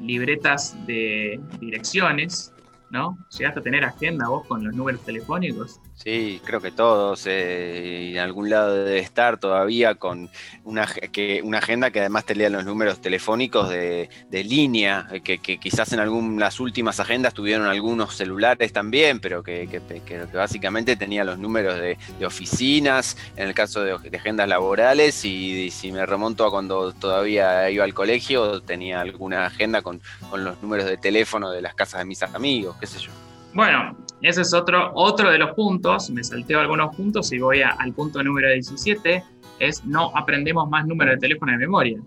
libretas 0.00 0.76
de 0.86 1.40
direcciones, 1.60 2.52
¿no? 2.90 3.18
¿Llegaste 3.36 3.60
a 3.60 3.62
tener 3.62 3.84
agenda 3.84 4.28
vos 4.28 4.46
con 4.46 4.64
los 4.64 4.74
números 4.74 5.02
telefónicos? 5.04 5.80
Sí, 5.96 6.42
creo 6.44 6.60
que 6.60 6.70
todos. 6.70 7.26
Eh, 7.26 8.12
en 8.12 8.18
algún 8.18 8.50
lado 8.50 8.84
debe 8.84 8.98
estar 8.98 9.38
todavía 9.38 9.94
con 9.94 10.30
una, 10.64 10.86
que, 10.86 11.40
una 11.42 11.58
agenda 11.58 11.90
que 11.90 12.00
además 12.00 12.26
te 12.26 12.34
lea 12.34 12.50
los 12.50 12.66
números 12.66 13.00
telefónicos 13.00 13.70
de, 13.70 14.08
línea, 14.30 15.08
eh, 15.10 15.20
que, 15.20 15.38
quizás 15.38 15.92
en 15.94 16.00
algunas 16.00 16.60
últimas 16.60 17.00
agendas 17.00 17.32
tuvieron 17.32 17.66
algunos 17.66 18.14
celulares 18.14 18.72
también, 18.74 19.20
pero 19.20 19.42
que, 19.42 19.66
que 19.66 20.24
básicamente 20.34 20.96
tenía 20.96 21.24
los 21.24 21.38
números 21.38 21.80
de, 21.80 21.96
oficinas, 22.24 23.16
en 23.36 23.48
el 23.48 23.54
caso 23.54 23.82
de, 23.82 23.92
agendas 24.16 24.48
laborales, 24.48 25.24
y, 25.24 25.70
si 25.70 25.92
me 25.92 26.04
remonto 26.04 26.44
a 26.44 26.50
cuando 26.50 26.92
todavía 26.92 27.70
iba 27.70 27.84
al 27.84 27.94
colegio, 27.94 28.60
tenía 28.60 29.00
alguna 29.00 29.46
agenda 29.46 29.80
con, 29.80 30.02
con 30.30 30.44
los 30.44 30.62
números 30.62 30.86
de 30.86 30.98
teléfono 30.98 31.50
de 31.50 31.62
las 31.62 31.74
casas 31.74 32.00
de 32.00 32.04
mis 32.04 32.22
amigos, 32.22 32.76
qué 32.78 32.86
sé 32.86 32.98
yo. 32.98 33.10
Bueno, 33.54 33.96
ese 34.26 34.42
es 34.42 34.52
otro, 34.52 34.90
otro 34.94 35.30
de 35.30 35.38
los 35.38 35.54
puntos, 35.54 36.10
me 36.10 36.24
salteo 36.24 36.60
algunos 36.60 36.94
puntos 36.96 37.32
y 37.32 37.38
voy 37.38 37.62
al 37.62 37.92
punto 37.92 38.24
número 38.24 38.50
17, 38.50 39.22
es 39.60 39.84
no 39.84 40.10
aprendemos 40.16 40.68
más 40.68 40.84
números 40.86 41.14
de 41.14 41.20
teléfono 41.20 41.52
de 41.52 41.58
memoria. 41.58 42.00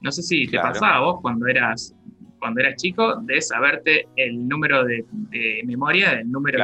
No 0.00 0.12
sé 0.12 0.22
si 0.22 0.46
te 0.46 0.58
pasaba 0.58 1.00
vos 1.00 1.22
cuando 1.22 1.46
eras, 1.46 1.94
cuando 2.38 2.60
eras 2.60 2.76
chico 2.76 3.16
de 3.16 3.40
saberte 3.40 4.08
el 4.16 4.46
número 4.46 4.84
de, 4.84 5.06
memoria, 5.64 6.12
el 6.12 6.30
número 6.30 6.58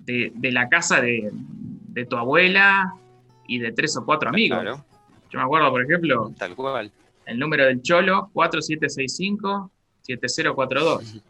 de, 0.00 0.32
la 0.50 0.68
casa 0.68 1.00
de, 1.00 1.30
tu 2.08 2.16
abuela 2.16 2.92
y 3.46 3.60
de 3.60 3.70
tres 3.70 3.96
o 3.96 4.04
cuatro 4.04 4.30
amigos. 4.30 4.64
Yo 5.30 5.38
me 5.38 5.44
acuerdo, 5.44 5.70
por 5.70 5.84
ejemplo, 5.84 6.32
Tal 6.36 6.56
cual. 6.56 6.90
el 7.26 7.38
número 7.38 7.66
del 7.66 7.82
Cholo, 7.82 8.30
4765-7042. 8.34 11.22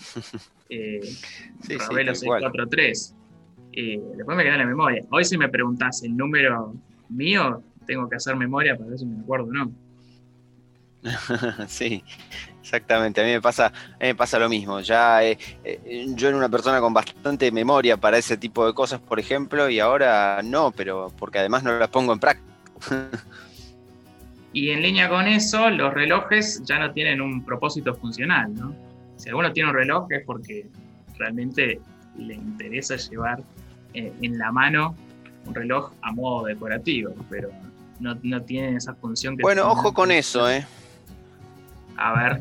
Eh, 0.70 1.00
sí, 1.02 1.78
643. 1.78 3.16
Eh, 3.72 4.00
después 4.16 4.36
me 4.36 4.42
queda 4.44 4.54
en 4.54 4.60
la 4.60 4.66
memoria. 4.66 5.04
Hoy 5.10 5.24
si 5.24 5.36
me 5.36 5.48
preguntas 5.48 6.02
el 6.02 6.16
número 6.16 6.74
mío, 7.08 7.62
tengo 7.86 8.08
que 8.08 8.16
hacer 8.16 8.36
memoria 8.36 8.76
para 8.76 8.90
ver 8.90 8.98
si 8.98 9.06
me 9.06 9.20
acuerdo 9.20 9.46
o 9.46 9.52
no. 9.52 9.72
sí, 11.68 12.04
exactamente. 12.60 13.20
A 13.20 13.24
mí 13.24 13.30
me 13.30 13.40
pasa, 13.40 13.72
me 14.00 14.14
pasa 14.14 14.38
lo 14.38 14.48
mismo. 14.48 14.80
Ya 14.80 15.24
eh, 15.24 15.38
eh, 15.64 16.06
yo 16.14 16.28
era 16.28 16.36
una 16.36 16.48
persona 16.48 16.80
con 16.80 16.92
bastante 16.92 17.50
memoria 17.50 17.96
para 17.96 18.18
ese 18.18 18.36
tipo 18.36 18.66
de 18.66 18.74
cosas, 18.74 19.00
por 19.00 19.18
ejemplo, 19.18 19.68
y 19.68 19.80
ahora 19.80 20.40
no, 20.44 20.72
pero 20.72 21.12
porque 21.18 21.38
además 21.38 21.62
no 21.62 21.78
las 21.78 21.88
pongo 21.88 22.12
en 22.12 22.20
práctica. 22.20 22.48
y 24.52 24.70
en 24.70 24.82
línea 24.82 25.08
con 25.08 25.26
eso, 25.26 25.70
los 25.70 25.92
relojes 25.94 26.62
ya 26.64 26.78
no 26.78 26.92
tienen 26.92 27.20
un 27.20 27.44
propósito 27.44 27.94
funcional, 27.94 28.54
¿no? 28.54 28.89
Si 29.20 29.28
alguno 29.28 29.52
tiene 29.52 29.68
un 29.68 29.76
reloj 29.76 30.10
es 30.10 30.24
porque 30.24 30.66
realmente 31.18 31.80
le 32.16 32.34
interesa 32.34 32.96
llevar 32.96 33.42
eh, 33.92 34.12
en 34.22 34.38
la 34.38 34.50
mano 34.50 34.96
un 35.46 35.54
reloj 35.54 35.92
a 36.02 36.12
modo 36.12 36.46
decorativo, 36.46 37.14
pero 37.28 37.50
no, 37.98 38.16
no 38.22 38.42
tiene 38.42 38.76
esa 38.76 38.94
función 38.94 39.36
que... 39.36 39.42
Bueno, 39.42 39.70
ojo 39.70 39.92
con 39.92 40.10
eso, 40.10 40.50
¿eh? 40.50 40.66
A 41.96 42.14
ver. 42.14 42.40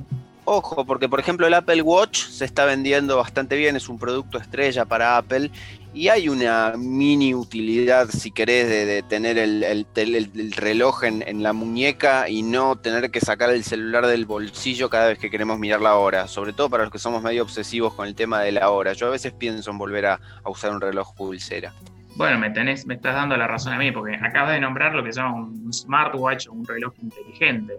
Ojo, 0.52 0.84
porque 0.84 1.08
por 1.08 1.20
ejemplo 1.20 1.46
el 1.46 1.54
Apple 1.54 1.84
Watch 1.84 2.26
se 2.26 2.44
está 2.44 2.66
vendiendo 2.66 3.18
bastante 3.18 3.56
bien, 3.56 3.76
es 3.76 3.88
un 3.88 4.00
producto 4.00 4.40
estrella 4.40 4.84
para 4.84 5.16
Apple 5.16 5.52
y 5.94 6.08
hay 6.08 6.28
una 6.28 6.74
mini 6.76 7.36
utilidad, 7.36 8.10
si 8.10 8.32
querés, 8.32 8.68
de, 8.68 9.04
tener 9.04 9.38
el, 9.38 10.54
reloj 10.54 11.04
en, 11.04 11.44
la 11.44 11.54
muñeca 11.54 12.30
y 12.30 12.42
no 12.42 12.78
tener 12.78 13.12
que 13.12 13.22
sacar 13.22 13.52
el 13.52 13.64
celular 13.64 14.08
del 14.08 14.26
bolsillo 14.26 14.90
cada 14.90 15.10
vez 15.10 15.20
que 15.20 15.30
queremos 15.30 15.60
mirar 15.60 15.82
la 15.82 15.98
hora, 15.98 16.28
sobre 16.28 16.52
todo 16.52 16.68
para 16.68 16.82
los 16.82 16.92
que 16.92 16.98
somos 16.98 17.22
medio 17.22 17.44
obsesivos 17.44 17.94
con 17.94 18.08
el 18.08 18.16
tema 18.16 18.42
de 18.42 18.52
la 18.54 18.72
hora. 18.72 18.94
Yo 18.94 19.06
a 19.06 19.12
veces 19.12 19.32
pienso 19.34 19.70
en 19.70 19.78
volver 19.78 20.08
a, 20.08 20.20
usar 20.46 20.72
un 20.72 20.82
reloj 20.82 21.14
pulsera. 21.14 21.74
Bueno, 22.16 22.40
me, 22.40 22.50
tenés, 22.50 22.88
me 22.88 22.96
estás 22.96 23.14
dando 23.14 23.38
la 23.38 23.46
razón 23.46 23.74
a 23.74 23.78
mí, 23.78 23.92
porque 23.92 24.16
acabas 24.16 24.54
de 24.54 24.62
nombrar 24.62 24.96
lo 24.96 25.04
que 25.04 25.14
se 25.14 25.20
llama 25.20 25.36
un 25.36 25.72
smartwatch 25.72 26.48
o 26.48 26.54
un 26.54 26.66
reloj 26.66 26.96
inteligente 27.04 27.76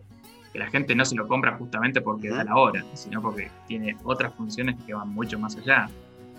que 0.53 0.59
la 0.59 0.69
gente 0.69 0.95
no 0.95 1.05
se 1.05 1.15
lo 1.15 1.29
compra 1.29 1.57
justamente 1.57 2.01
porque 2.01 2.29
da 2.29 2.45
la 2.45 2.57
hora, 2.57 2.85
sino 2.95 3.23
porque 3.23 3.51
tiene 3.67 3.97
otras 4.03 4.35
funciones 4.35 4.77
que 4.85 4.95
van 4.95 5.09
mucho 5.11 5.39
más 5.39 5.57
allá. 5.57 5.89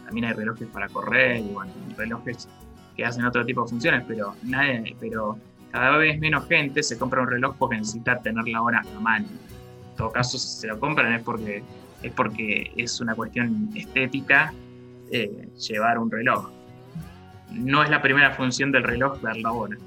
También 0.05 0.25
hay 0.25 0.33
relojes 0.33 0.67
para 0.67 0.89
correr 0.89 1.37
y 1.37 1.49
bueno, 1.53 1.71
relojes 1.97 2.49
que 2.95 3.05
hacen 3.05 3.25
otro 3.25 3.45
tipo 3.45 3.63
de 3.63 3.69
funciones, 3.69 4.03
pero 4.07 4.35
nadie, 4.43 4.95
pero 4.99 5.37
cada 5.71 5.97
vez 5.97 6.19
menos 6.19 6.47
gente 6.47 6.83
se 6.83 6.97
compra 6.97 7.21
un 7.21 7.29
reloj 7.29 7.55
porque 7.57 7.77
necesita 7.77 8.19
tener 8.19 8.47
la 8.47 8.61
hora 8.61 8.81
a 8.81 8.99
mano. 8.99 9.27
En 9.27 9.95
todo 9.95 10.11
caso, 10.11 10.37
si 10.37 10.61
se 10.61 10.67
lo 10.67 10.79
compran 10.79 11.13
es 11.13 11.23
porque 11.23 11.63
es 12.03 12.11
porque 12.13 12.71
es 12.75 12.99
una 12.99 13.15
cuestión 13.15 13.69
estética 13.75 14.53
eh, 15.11 15.49
llevar 15.69 15.99
un 15.99 16.09
reloj. 16.09 16.49
No 17.51 17.83
es 17.83 17.89
la 17.89 18.01
primera 18.01 18.31
función 18.31 18.71
del 18.71 18.83
reloj 18.83 19.19
dar 19.21 19.37
la 19.37 19.51
hora. 19.51 19.77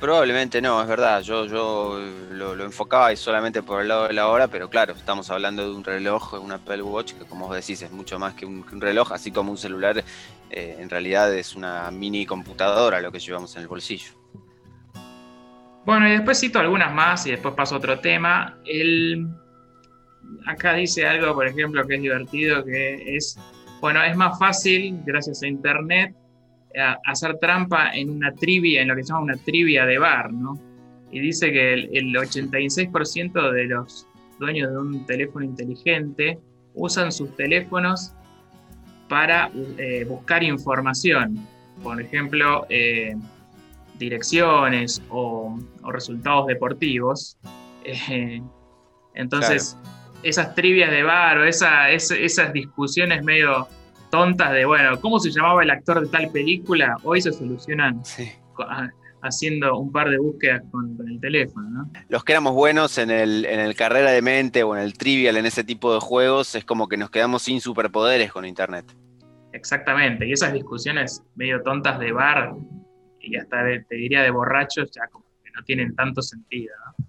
Probablemente 0.00 0.62
no, 0.62 0.80
es 0.80 0.86
verdad. 0.86 1.22
Yo, 1.22 1.46
yo 1.46 1.98
lo, 2.30 2.64
enfocaba 2.64 3.14
solamente 3.16 3.62
por 3.62 3.82
el 3.82 3.88
lado 3.88 4.06
de 4.06 4.14
la 4.14 4.28
hora, 4.28 4.46
pero 4.46 4.70
claro, 4.70 4.92
estamos 4.92 5.28
hablando 5.30 5.64
de 5.68 5.74
un 5.74 5.82
reloj, 5.82 6.34
un 6.34 6.52
Apple 6.52 6.82
Watch, 6.82 7.14
que 7.14 7.24
como 7.24 7.48
vos 7.48 7.56
decís 7.56 7.82
es 7.82 7.90
mucho 7.90 8.18
más 8.18 8.34
que 8.34 8.46
un, 8.46 8.64
reloj, 8.80 9.12
así 9.12 9.32
como 9.32 9.50
un 9.50 9.58
celular, 9.58 10.04
eh, 10.50 10.76
en 10.78 10.88
realidad 10.88 11.34
es 11.34 11.56
una 11.56 11.90
mini 11.90 12.26
computadora 12.26 13.00
lo 13.00 13.10
que 13.10 13.18
llevamos 13.18 13.56
en 13.56 13.62
el 13.62 13.68
bolsillo. 13.68 14.12
Bueno, 15.84 16.06
y 16.06 16.12
después 16.12 16.38
cito 16.38 16.60
algunas 16.60 16.94
más 16.94 17.26
y 17.26 17.32
después 17.32 17.54
paso 17.54 17.74
a 17.74 17.78
otro 17.78 17.98
tema. 17.98 18.58
El... 18.66 19.26
Acá 20.46 20.74
dice 20.74 21.06
algo, 21.06 21.34
por 21.34 21.46
ejemplo, 21.46 21.84
que 21.86 21.94
es 21.96 22.02
divertido, 22.02 22.62
que 22.62 23.16
es, 23.16 23.38
bueno, 23.80 24.04
es 24.04 24.14
más 24.14 24.38
fácil, 24.38 25.00
gracias 25.06 25.42
a 25.42 25.46
Internet, 25.46 26.14
hacer 26.78 27.38
trampa 27.38 27.90
en 27.90 28.10
una 28.10 28.32
trivia, 28.32 28.82
en 28.82 28.88
lo 28.88 28.96
que 28.96 29.02
se 29.02 29.08
llama 29.08 29.22
una 29.22 29.36
trivia 29.36 29.84
de 29.86 29.98
bar, 29.98 30.32
¿no? 30.32 30.58
Y 31.10 31.20
dice 31.20 31.50
que 31.52 31.74
el, 31.74 32.14
86% 32.14 33.52
de 33.52 33.64
los 33.64 34.06
dueños 34.38 34.70
de 34.70 34.78
un 34.78 35.06
teléfono 35.06 35.44
inteligente 35.44 36.38
usan 36.74 37.10
sus 37.10 37.34
teléfonos 37.36 38.12
para 39.08 39.50
eh, 39.78 40.04
buscar 40.08 40.42
información, 40.42 41.46
por 41.82 42.00
ejemplo, 42.00 42.66
eh, 42.68 43.16
direcciones 43.98 45.02
o, 45.10 45.58
resultados 45.90 46.46
deportivos. 46.46 47.36
Eh, 48.10 48.42
entonces, 49.14 49.74
esas 50.22 50.54
trivias 50.54 50.90
de 50.90 51.02
bar 51.04 51.38
o 51.38 51.44
esas 51.44 52.52
discusiones 52.52 53.24
medio 53.24 53.66
tontas 54.10 54.52
de, 54.52 54.64
bueno, 54.64 55.00
¿cómo 55.00 55.18
se 55.18 55.30
llamaba 55.30 55.62
el 55.62 55.70
actor 55.70 56.00
de 56.00 56.08
tal 56.08 56.30
película? 56.30 56.96
Hoy 57.02 57.20
se 57.20 57.32
solucionan 57.32 58.02
haciendo 59.22 59.78
un 59.78 59.90
par 59.92 60.10
de 60.10 60.18
búsquedas 60.18 60.62
con, 60.70 60.96
el 61.08 61.20
teléfono, 61.20 61.68
¿no? 61.68 61.90
Los 62.08 62.24
que 62.24 62.32
éramos 62.32 62.54
buenos 62.54 62.98
en 62.98 63.10
el, 63.10 63.44
en 63.44 63.60
el 63.60 63.74
carrera 63.74 64.10
de 64.10 64.22
mente 64.22 64.62
o 64.62 64.76
en 64.76 64.82
el 64.82 64.94
trivial, 64.94 65.36
en 65.36 65.46
ese 65.46 65.64
tipo 65.64 65.92
de 65.92 66.00
juegos, 66.00 66.54
es 66.54 66.64
como 66.64 66.88
que 66.88 66.96
nos 66.96 67.10
quedamos 67.10 67.42
sin 67.42 67.60
superpoderes 67.60 68.32
con 68.32 68.44
Internet. 68.44 68.84
Exactamente, 69.52 70.26
y 70.26 70.32
esas 70.32 70.52
discusiones 70.52 71.22
medio 71.34 71.62
tontas 71.62 71.98
de 71.98 72.12
bar 72.12 72.54
y 73.20 73.36
hasta 73.36 73.64
te 73.88 73.94
diría 73.94 74.22
de 74.22 74.30
borrachos, 74.30 74.90
ya 74.92 75.06
como 75.08 75.24
que 75.42 75.50
no 75.50 75.62
tienen 75.64 75.94
tanto 75.94 76.22
sentido, 76.22 76.74
¿no? 76.86 77.07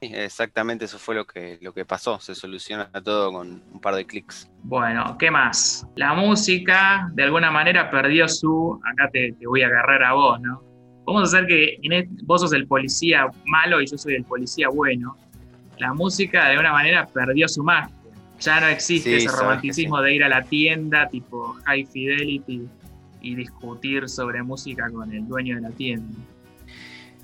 Exactamente 0.00 0.84
eso 0.84 0.98
fue 0.98 1.14
lo 1.14 1.26
que, 1.26 1.58
lo 1.60 1.72
que 1.72 1.84
pasó. 1.84 2.20
Se 2.20 2.34
soluciona 2.34 2.90
todo 3.04 3.32
con 3.32 3.62
un 3.72 3.80
par 3.80 3.94
de 3.94 4.06
clics. 4.06 4.50
Bueno, 4.62 5.16
¿qué 5.18 5.30
más? 5.30 5.86
La 5.96 6.14
música 6.14 7.08
de 7.14 7.24
alguna 7.24 7.50
manera 7.50 7.90
perdió 7.90 8.28
su. 8.28 8.80
Acá 8.84 9.10
te, 9.10 9.34
voy 9.46 9.62
a 9.62 9.66
agarrar 9.66 10.02
a 10.04 10.12
vos, 10.12 10.40
¿no? 10.40 10.62
Vamos 11.06 11.22
a 11.22 11.36
hacer 11.36 11.46
que 11.46 11.78
vos 12.24 12.40
sos 12.40 12.52
el 12.52 12.66
policía 12.66 13.26
malo 13.44 13.80
y 13.80 13.86
yo 13.86 13.96
soy 13.96 14.14
el 14.14 14.24
policía 14.24 14.68
bueno. 14.68 15.16
La 15.78 15.92
música 15.92 16.44
de 16.44 16.50
alguna 16.52 16.72
manera 16.72 17.06
perdió 17.06 17.48
su 17.48 17.62
magia. 17.62 17.94
Ya 18.40 18.60
no 18.60 18.66
existe 18.66 19.16
ese 19.16 19.28
romanticismo 19.28 20.00
de 20.02 20.14
ir 20.14 20.24
a 20.24 20.28
la 20.28 20.42
tienda 20.42 21.08
tipo 21.08 21.56
High 21.64 21.86
Fidelity 21.86 22.68
y 23.22 23.34
discutir 23.34 24.08
sobre 24.08 24.42
música 24.42 24.90
con 24.90 25.12
el 25.12 25.26
dueño 25.26 25.56
de 25.56 25.62
la 25.62 25.70
tienda. 25.70 26.18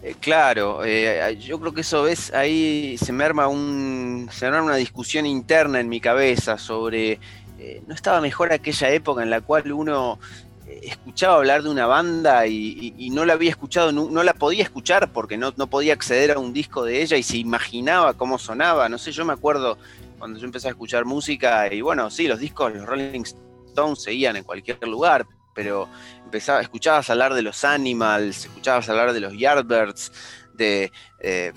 Eh, 0.03 0.17
claro, 0.19 0.85
eh, 0.85 1.39
yo 1.39 1.61
creo 1.61 1.73
que 1.73 1.83
eso 1.83 2.09
es, 2.09 2.35
ahí 2.35 2.97
se 2.99 3.13
me 3.13 3.23
arma 3.23 3.47
un, 3.47 4.29
se 4.33 4.49
una 4.49 4.75
discusión 4.75 5.27
interna 5.27 5.79
en 5.79 5.89
mi 5.89 6.01
cabeza 6.01 6.59
sobre, 6.59 7.21
eh, 7.59 7.83
¿no 7.87 7.95
estaba 7.95 8.21
mejor 8.21 8.53
aquella 8.53 8.91
época 8.91 9.23
en 9.23 9.31
la 9.31 9.41
cual 9.41 9.71
uno 9.71 10.19
escuchaba 10.67 11.37
hablar 11.37 11.63
de 11.63 11.69
una 11.69 11.87
banda 11.87 12.47
y, 12.49 13.11
no 13.13 13.25
la 13.25 13.35
había 13.35 13.51
escuchado, 13.51 13.93
no, 13.93 14.23
la 14.25 14.35
podía 14.35 14.65
escuchar 14.65 15.13
porque 15.13 15.37
no, 15.37 15.53
no, 15.57 15.69
podía 15.69 15.93
acceder 15.93 16.33
a 16.33 16.39
un 16.39 16.53
disco 16.53 16.85
de 16.85 17.03
ella 17.03 17.17
y 17.17 17.23
se 17.23 17.37
imaginaba 17.37 18.15
cómo 18.15 18.39
sonaba. 18.39 18.89
No 18.89 18.99
sé, 18.99 19.13
yo 19.13 19.25
me 19.25 19.35
acuerdo 19.35 19.79
cuando 20.19 20.41
yo 20.41 20.47
empecé 20.47 20.69
a 20.69 20.71
escuchar 20.71 21.05
música 21.05 21.73
y 21.73 21.81
bueno, 21.81 22.11
sí, 22.11 22.27
los 22.27 22.41
discos, 22.41 22.75
los 22.75 22.87
Rolling 22.87 23.23
Stones 23.69 24.03
seguían 24.03 24.37
en 24.37 24.45
cualquier 24.45 24.83
lugar, 24.89 25.27
pero 25.55 25.89
empezaba, 26.25 26.61
escuchabas 26.61 27.11
hablar 27.11 27.35
de 27.35 27.43
los 27.43 27.65
Animals, 27.65 28.47
escuchabas 28.47 28.89
hablar 28.89 29.13
de 29.13 29.21
los 29.21 29.37
Yardbirds, 29.37 30.13
de, 30.55 30.93
eh, 31.21 31.53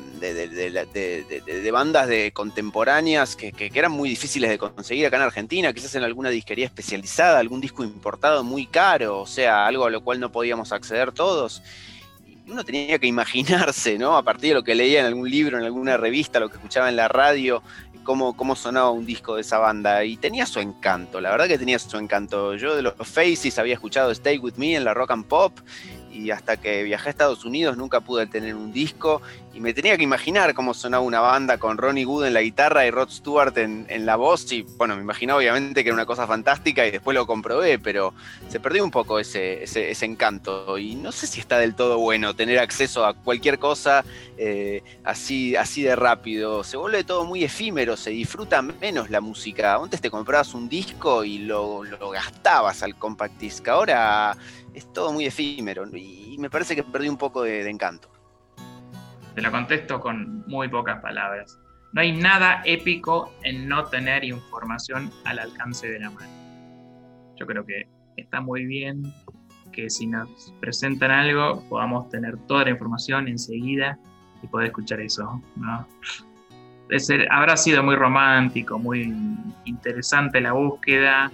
de, 1.46 1.72
bandas 1.72 2.08
de 2.08 2.32
contemporáneas 2.32 3.36
que, 3.36 3.54
eran 3.74 3.92
muy 3.92 4.10
difíciles 4.10 4.50
de 4.50 4.58
conseguir 4.58 5.06
acá 5.06 5.18
en 5.18 5.24
Argentina, 5.24 5.74
quizás 5.74 5.96
en 5.96 6.04
alguna 6.04 6.30
disquería 6.30 6.66
especializada, 6.66 7.40
algún 7.40 7.62
disco 7.62 7.84
importado 7.84 8.44
muy 8.44 8.68
caro, 8.68 9.22
o 9.22 9.28
sea, 9.28 9.66
algo 9.66 9.86
a 9.86 9.90
lo 9.90 10.02
cual 10.02 10.20
no 10.20 10.32
podíamos 10.32 10.72
acceder 10.72 11.12
todos. 11.12 11.62
Y 12.26 12.52
uno 12.52 12.64
tenía 12.64 13.00
que 13.00 13.08
imaginarse, 13.08 13.98
¿no? 13.98 14.18
A 14.18 14.24
partir 14.24 14.50
de 14.50 14.56
lo 14.56 14.64
que 14.64 14.76
leía 14.76 15.02
en 15.02 15.08
algún 15.08 15.30
libro, 15.30 15.58
en 15.58 15.66
alguna 15.66 15.98
revista, 15.98 16.40
lo 16.40 16.50
que 16.50 16.56
escuchaba 16.56 16.90
en 16.90 16.96
la 16.96 17.08
radio, 17.08 17.62
cómo, 18.06 18.38
cómo 18.38 18.56
sonaba 18.56 18.92
un 18.92 19.06
disco 19.06 19.36
de 19.36 19.42
esa 19.42 19.58
banda 19.58 20.06
y 20.06 20.16
tenía 20.16 20.46
su 20.46 20.62
encanto, 20.62 21.20
la 21.20 21.32
verdad 21.32 21.48
que 21.48 21.58
tenía 21.58 21.78
su 21.78 21.98
encanto. 21.98 22.56
Yo 22.56 22.78
de 22.78 22.82
los 22.82 22.94
Faces 22.96 23.60
había 23.60 23.74
escuchado 23.74 24.12
Stay 24.12 24.38
With 24.38 24.54
Me 24.56 24.76
en 24.76 24.86
la 24.86 24.94
Rock 24.94 25.12
and 25.12 25.26
Pop 25.26 25.60
y 26.10 26.32
hasta 26.32 26.56
que 26.56 26.84
viajé 26.84 27.10
a 27.10 27.12
Estados 27.12 27.44
Unidos 27.44 27.76
nunca 27.76 28.00
pude 28.00 28.26
tener 28.28 28.56
un 28.56 28.72
disco 28.72 29.22
y 29.56 29.62
me 29.62 29.74
tenía 29.74 29.96
que 29.96 30.04
imaginar 30.04 30.54
cómo 30.54 30.74
sonaba 30.74 31.02
una 31.02 31.22
banda 31.22 31.58
con 31.58 31.78
Ronnie 31.78 32.06
Wood 32.06 32.26
en 32.26 32.34
la 32.34 32.42
guitarra 32.42 32.86
y 32.86 32.92
Rod 32.92 33.10
Stewart 33.10 33.58
en, 33.58 34.06
la 34.06 34.18
voz 34.18 34.52
y 34.52 34.64
bueno, 34.64 34.98
me 34.98 35.02
imaginaba 35.02 35.40
obviamente 35.40 35.82
que 35.82 35.90
era 35.90 35.94
una 35.94 36.06
cosa 36.06 36.28
fantástica 36.28 36.86
y 36.86 36.92
después 36.92 37.16
lo 37.16 37.26
comprobé, 37.26 37.80
pero 37.80 38.14
se 38.50 38.60
perdió 38.60 38.84
un 38.84 38.92
poco 38.92 39.18
ese, 39.18 39.64
ese, 39.64 40.06
encanto. 40.06 40.78
Y 40.78 40.96
no 40.96 41.14
sé 41.14 41.26
si 41.26 41.40
está 41.40 41.58
del 41.58 41.74
todo 41.74 41.98
bueno 42.00 42.36
tener 42.36 42.60
acceso 42.60 43.06
a 43.06 43.14
cualquier 43.14 43.58
cosa 43.58 44.04
eh, 44.38 44.84
así, 45.06 45.56
así 45.56 45.84
de 45.84 45.96
rápido, 45.96 46.66
se 46.66 46.76
vuelve 46.76 47.06
todo 47.06 47.24
muy 47.24 47.46
efímero, 47.46 47.96
se 47.96 48.10
disfruta 48.10 48.62
menos 48.62 49.10
la 49.10 49.22
música, 49.22 49.76
antes 49.76 50.02
te 50.02 50.12
comprabas 50.12 50.54
un 50.54 50.68
disco 50.68 51.24
y 51.24 51.38
lo, 51.38 51.86
lo 51.86 52.10
gastabas 52.10 52.84
al 52.84 52.98
compact 52.98 53.40
disc, 53.40 53.66
ahora 53.70 54.36
es 54.74 54.92
todo 54.92 55.14
muy 55.14 55.26
efímero 55.26 55.88
y 55.96 56.36
me 56.38 56.50
parece 56.50 56.76
que 56.76 56.84
perdí 56.84 57.08
un 57.08 57.18
poco 57.18 57.44
de, 57.44 57.70
encanto. 57.70 58.10
Te 59.36 59.42
lo 59.42 59.52
contesto 59.52 60.00
con 60.00 60.44
muy 60.48 60.68
pocas 60.70 61.02
palabras. 61.02 61.60
No 61.94 62.02
hay 62.02 62.12
nada 62.14 62.62
épico 62.66 63.32
en 63.44 63.68
no 63.68 63.86
tener 63.86 64.24
información 64.24 65.12
al 65.26 65.40
alcance 65.40 65.88
de 65.88 66.00
la 66.00 66.10
mano. 66.10 66.30
Yo 67.38 67.46
creo 67.46 67.66
que 67.66 67.88
está 68.18 68.42
muy 68.42 68.66
bien 68.66 69.04
que 69.72 69.90
si 69.90 70.08
nos 70.08 70.54
presentan 70.62 71.12
algo 71.12 71.62
podamos 71.70 72.10
tener 72.10 72.38
toda 72.48 72.64
la 72.64 72.72
información 72.72 73.28
enseguida 73.28 74.00
y 74.42 74.48
poder 74.48 74.68
escuchar 74.68 75.02
eso. 75.02 75.42
habrá 77.30 77.58
sido 77.58 77.84
muy 77.84 77.96
romántico, 77.96 78.80
muy 78.80 79.14
interesante 79.66 80.40
la 80.40 80.54
búsqueda, 80.54 81.32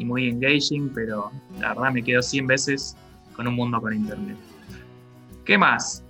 y 0.00 0.04
muy 0.04 0.28
engaging, 0.28 0.90
pero 0.94 1.30
la 1.60 1.74
verdad 1.74 1.92
me 1.92 2.02
quedo 2.02 2.22
100 2.22 2.46
veces 2.46 2.96
con 3.36 3.46
un 3.46 3.54
mundo 3.54 3.80
con 3.80 3.92
internet. 3.92 4.36
¿Qué 5.44 5.58
más? 5.58 6.02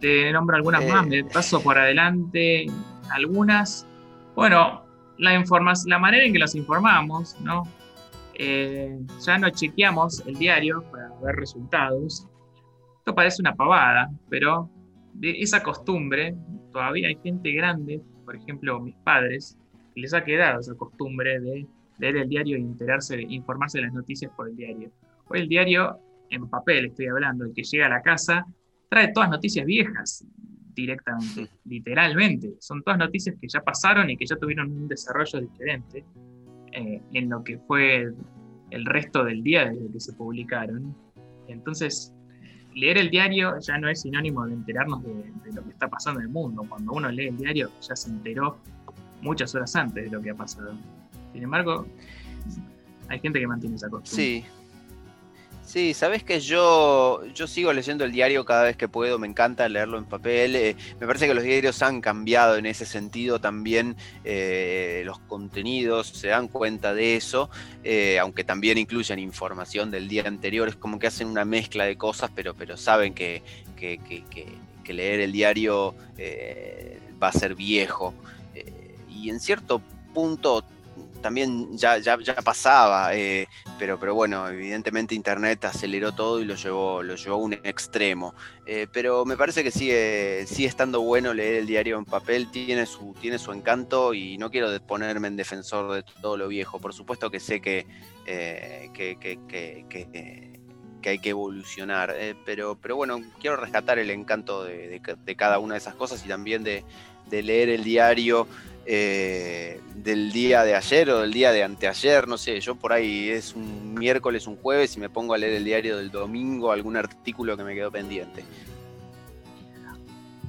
Te 0.00 0.32
nombro 0.32 0.56
algunas 0.56 0.86
más, 0.86 1.06
me 1.06 1.24
paso 1.24 1.62
por 1.62 1.78
adelante 1.78 2.66
algunas. 3.10 3.86
Bueno, 4.34 4.84
la, 5.18 5.44
la 5.86 5.98
manera 5.98 6.24
en 6.24 6.32
que 6.32 6.38
los 6.38 6.54
informamos, 6.54 7.36
¿no? 7.40 7.62
Eh, 8.34 8.98
ya 9.24 9.38
no 9.38 9.48
chequeamos 9.50 10.22
el 10.26 10.34
diario 10.34 10.82
para 10.90 11.08
ver 11.22 11.36
resultados. 11.36 12.26
Esto 12.98 13.14
parece 13.14 13.40
una 13.40 13.54
pavada, 13.54 14.10
pero 14.28 14.68
de 15.14 15.40
esa 15.40 15.62
costumbre 15.62 16.34
todavía 16.72 17.08
hay 17.08 17.18
gente 17.22 17.52
grande, 17.52 18.02
por 18.24 18.36
ejemplo 18.36 18.80
mis 18.80 18.96
padres, 18.96 19.56
que 19.94 20.02
les 20.02 20.12
ha 20.12 20.24
quedado 20.24 20.60
esa 20.60 20.74
costumbre 20.74 21.40
de 21.40 21.66
leer 21.98 22.16
el 22.16 22.28
diario 22.28 22.56
e 22.56 22.60
enterarse, 22.60 23.22
informarse 23.22 23.78
de 23.78 23.84
las 23.84 23.94
noticias 23.94 24.30
por 24.36 24.48
el 24.48 24.56
diario. 24.56 24.90
Hoy 25.28 25.40
el 25.40 25.48
diario, 25.48 25.98
en 26.28 26.46
papel 26.48 26.86
estoy 26.86 27.06
hablando, 27.06 27.44
el 27.44 27.54
que 27.54 27.62
llega 27.62 27.86
a 27.86 27.90
la 27.90 28.02
casa, 28.02 28.44
trae 28.88 29.12
todas 29.12 29.30
noticias 29.30 29.66
viejas 29.66 30.24
directamente, 30.74 31.48
literalmente. 31.64 32.54
Son 32.60 32.82
todas 32.82 32.98
noticias 32.98 33.36
que 33.40 33.48
ya 33.48 33.60
pasaron 33.62 34.10
y 34.10 34.16
que 34.16 34.26
ya 34.26 34.36
tuvieron 34.36 34.70
un 34.70 34.88
desarrollo 34.88 35.40
diferente 35.40 36.04
eh, 36.72 37.02
en 37.12 37.30
lo 37.30 37.42
que 37.42 37.58
fue 37.58 38.12
el 38.70 38.86
resto 38.86 39.24
del 39.24 39.42
día 39.42 39.64
desde 39.70 39.90
que 39.90 40.00
se 40.00 40.12
publicaron. 40.12 40.94
Entonces, 41.48 42.12
leer 42.74 42.98
el 42.98 43.10
diario 43.10 43.58
ya 43.60 43.78
no 43.78 43.88
es 43.88 44.02
sinónimo 44.02 44.46
de 44.46 44.54
enterarnos 44.54 45.02
de, 45.02 45.14
de, 45.14 45.52
lo 45.54 45.64
que 45.64 45.70
está 45.70 45.88
pasando 45.88 46.20
en 46.20 46.26
el 46.26 46.32
mundo. 46.32 46.64
Cuando 46.68 46.92
uno 46.92 47.10
lee 47.10 47.28
el 47.28 47.36
diario 47.38 47.70
ya 47.80 47.96
se 47.96 48.10
enteró 48.10 48.58
muchas 49.22 49.54
horas 49.54 49.74
antes 49.76 50.04
de 50.04 50.10
lo 50.10 50.20
que 50.20 50.30
ha 50.30 50.34
pasado. 50.34 50.74
Sin 51.32 51.42
embargo, 51.42 51.86
hay 53.08 53.18
gente 53.20 53.40
que 53.40 53.46
mantiene 53.46 53.76
esa 53.76 53.88
costumbre. 53.88 54.24
Sí. 54.24 54.44
Sí, 55.66 55.94
sabes 55.94 56.22
que 56.22 56.38
yo, 56.38 57.26
yo 57.34 57.48
sigo 57.48 57.72
leyendo 57.72 58.04
el 58.04 58.12
diario 58.12 58.44
cada 58.44 58.62
vez 58.62 58.76
que 58.76 58.86
puedo, 58.86 59.18
me 59.18 59.26
encanta 59.26 59.68
leerlo 59.68 59.98
en 59.98 60.04
papel. 60.04 60.54
Eh, 60.54 60.76
me 61.00 61.08
parece 61.08 61.26
que 61.26 61.34
los 61.34 61.42
diarios 61.42 61.82
han 61.82 62.00
cambiado 62.00 62.54
en 62.56 62.66
ese 62.66 62.86
sentido 62.86 63.40
también 63.40 63.96
eh, 64.24 65.02
los 65.04 65.18
contenidos, 65.18 66.06
se 66.06 66.28
dan 66.28 66.46
cuenta 66.46 66.94
de 66.94 67.16
eso, 67.16 67.50
eh, 67.82 68.16
aunque 68.20 68.44
también 68.44 68.78
incluyen 68.78 69.18
información 69.18 69.90
del 69.90 70.06
día 70.06 70.22
anterior, 70.28 70.68
es 70.68 70.76
como 70.76 71.00
que 71.00 71.08
hacen 71.08 71.26
una 71.26 71.44
mezcla 71.44 71.84
de 71.84 71.98
cosas, 71.98 72.30
pero, 72.32 72.54
pero 72.54 72.76
saben 72.76 73.12
que, 73.12 73.42
que, 73.76 73.98
que 74.84 74.94
leer 74.94 75.18
el 75.18 75.32
diario 75.32 75.96
va 77.20 77.28
a 77.28 77.32
ser 77.32 77.56
viejo. 77.56 78.14
y 79.10 79.30
en 79.30 79.40
cierto 79.40 79.82
punto 80.14 80.64
también 81.26 81.76
ya, 81.76 81.98
ya, 81.98 82.16
pasaba, 82.44 83.12
eh, 83.12 83.48
pero, 83.80 83.98
pero 83.98 84.14
bueno, 84.14 84.48
evidentemente 84.48 85.12
Internet 85.12 85.64
aceleró 85.64 86.12
todo 86.12 86.40
y 86.40 86.44
lo 86.44 86.54
llevó, 86.54 87.02
lo 87.02 87.16
llevó 87.16 87.34
a 87.34 87.38
un 87.38 87.54
extremo. 87.54 88.32
Eh, 88.64 88.86
pero 88.92 89.24
me 89.24 89.36
parece 89.36 89.64
que 89.64 89.72
sigue, 89.72 90.46
sigue 90.46 90.68
estando 90.68 91.00
bueno 91.00 91.34
leer 91.34 91.56
el 91.56 91.66
diario 91.66 91.98
en 91.98 92.04
papel, 92.04 92.48
tiene 92.52 92.86
su, 92.86 93.12
tiene 93.20 93.40
su 93.40 93.50
encanto 93.50 94.14
y 94.14 94.38
no 94.38 94.52
quiero 94.52 94.68
ponerme 94.86 95.26
en 95.26 95.34
defensor 95.34 95.94
de 95.94 96.04
todo 96.22 96.36
lo 96.36 96.46
viejo. 96.46 96.78
Por 96.78 96.94
supuesto 96.94 97.28
que 97.28 97.40
sé 97.40 97.60
que, 97.60 97.88
eh, 98.24 98.90
que, 98.94 99.16
hay 101.10 101.18
que 101.18 101.30
evolucionar, 101.30 102.14
pero, 102.44 102.78
pero 102.80 102.94
bueno, 102.94 103.20
quiero 103.40 103.56
rescatar 103.56 103.98
el 103.98 104.10
encanto 104.10 104.62
de, 104.62 105.02
cada 105.36 105.58
una 105.58 105.74
de 105.74 105.78
esas 105.78 105.96
cosas 105.96 106.24
y 106.24 106.28
también 106.28 106.62
de, 106.62 106.84
de 107.28 107.42
leer 107.42 107.68
el 107.68 107.84
diario 107.84 108.46
eh, 108.88 109.80
del 109.96 110.30
día 110.30 110.62
de 110.62 110.76
ayer 110.76 111.10
o 111.10 111.20
del 111.20 111.32
día 111.32 111.50
de 111.50 111.64
anteayer, 111.64 112.28
no 112.28 112.38
sé, 112.38 112.60
yo 112.60 112.76
por 112.76 112.92
ahí 112.92 113.30
es 113.30 113.54
un 113.54 113.94
miércoles, 113.94 114.46
un 114.46 114.56
jueves 114.56 114.96
y 114.96 115.00
me 115.00 115.08
pongo 115.08 115.34
a 115.34 115.38
leer 115.38 115.54
el 115.54 115.64
diario 115.64 115.96
del 115.96 116.10
domingo, 116.10 116.70
algún 116.70 116.96
artículo 116.96 117.56
que 117.56 117.64
me 117.64 117.74
quedó 117.74 117.90
pendiente. 117.90 118.44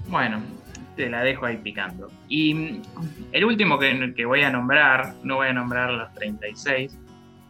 Bueno, 0.08 0.42
te 0.96 1.10
la 1.10 1.24
dejo 1.24 1.48
ahí 1.48 1.58
picando. 1.58 2.12
Y 2.30 2.82
el 3.32 3.46
último 3.46 3.80
que, 3.80 4.14
que 4.16 4.26
voy 4.26 4.44
a 4.44 4.52
nombrar, 4.52 5.16
no 5.24 5.38
voy 5.38 5.48
a 5.48 5.54
nombrar 5.54 5.90
los 5.92 6.14
36, 6.14 6.96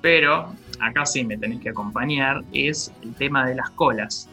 pero 0.01 0.53
acá 0.79 1.05
sí 1.05 1.25
me 1.25 1.37
tenéis 1.37 1.61
que 1.61 1.69
acompañar, 1.69 2.43
es 2.53 2.93
el 3.03 3.13
tema 3.15 3.45
de 3.45 3.55
las 3.55 3.69
colas. 3.71 4.29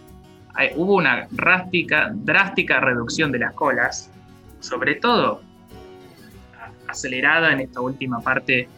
hubo 0.77 0.95
una 0.95 1.27
drástica, 1.31 2.13
drástica 2.15 2.79
reducción 2.79 3.33
de 3.33 3.41
las 3.41 3.55
colas, 3.55 4.11
sobre 4.65 4.95
todo 4.95 5.43
acelerada 6.89 7.53
en 7.53 7.61
esta 7.61 7.81
última 7.81 8.21
parte 8.21 8.69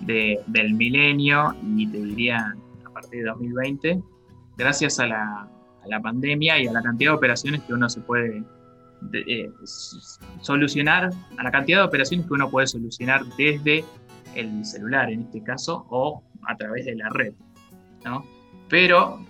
del 0.00 0.74
milenio 0.74 1.54
y 1.76 1.86
te 1.86 1.98
diría 1.98 2.54
a 2.84 2.90
partir 2.90 3.22
de 3.22 3.30
2020, 3.30 4.02
gracias 4.56 5.00
a 5.00 5.06
la, 5.06 5.48
pandemia 6.02 6.58
y 6.58 6.66
a 6.66 6.72
la 6.72 6.82
cantidad 6.82 7.12
de 7.12 7.16
operaciones 7.16 7.62
que 7.62 7.72
uno 7.72 7.88
se 7.88 8.00
puede 8.00 8.42
eh, 9.12 9.50
solucionar, 10.40 11.10
a 11.38 11.42
la 11.42 11.50
cantidad 11.50 11.78
de 11.78 11.84
operaciones 11.84 12.26
que 12.26 12.34
uno 12.34 12.50
puede 12.50 12.66
solucionar 12.66 13.24
desde 13.36 13.84
el 14.34 14.64
celular 14.64 15.10
en 15.10 15.22
este 15.22 15.42
caso 15.42 15.86
o 15.88 16.22
a 16.46 16.56
través 16.56 16.84
de 16.84 16.96
la 16.96 17.08
red. 17.08 17.32
¿no? 18.04 18.24
Pero, 18.68 19.24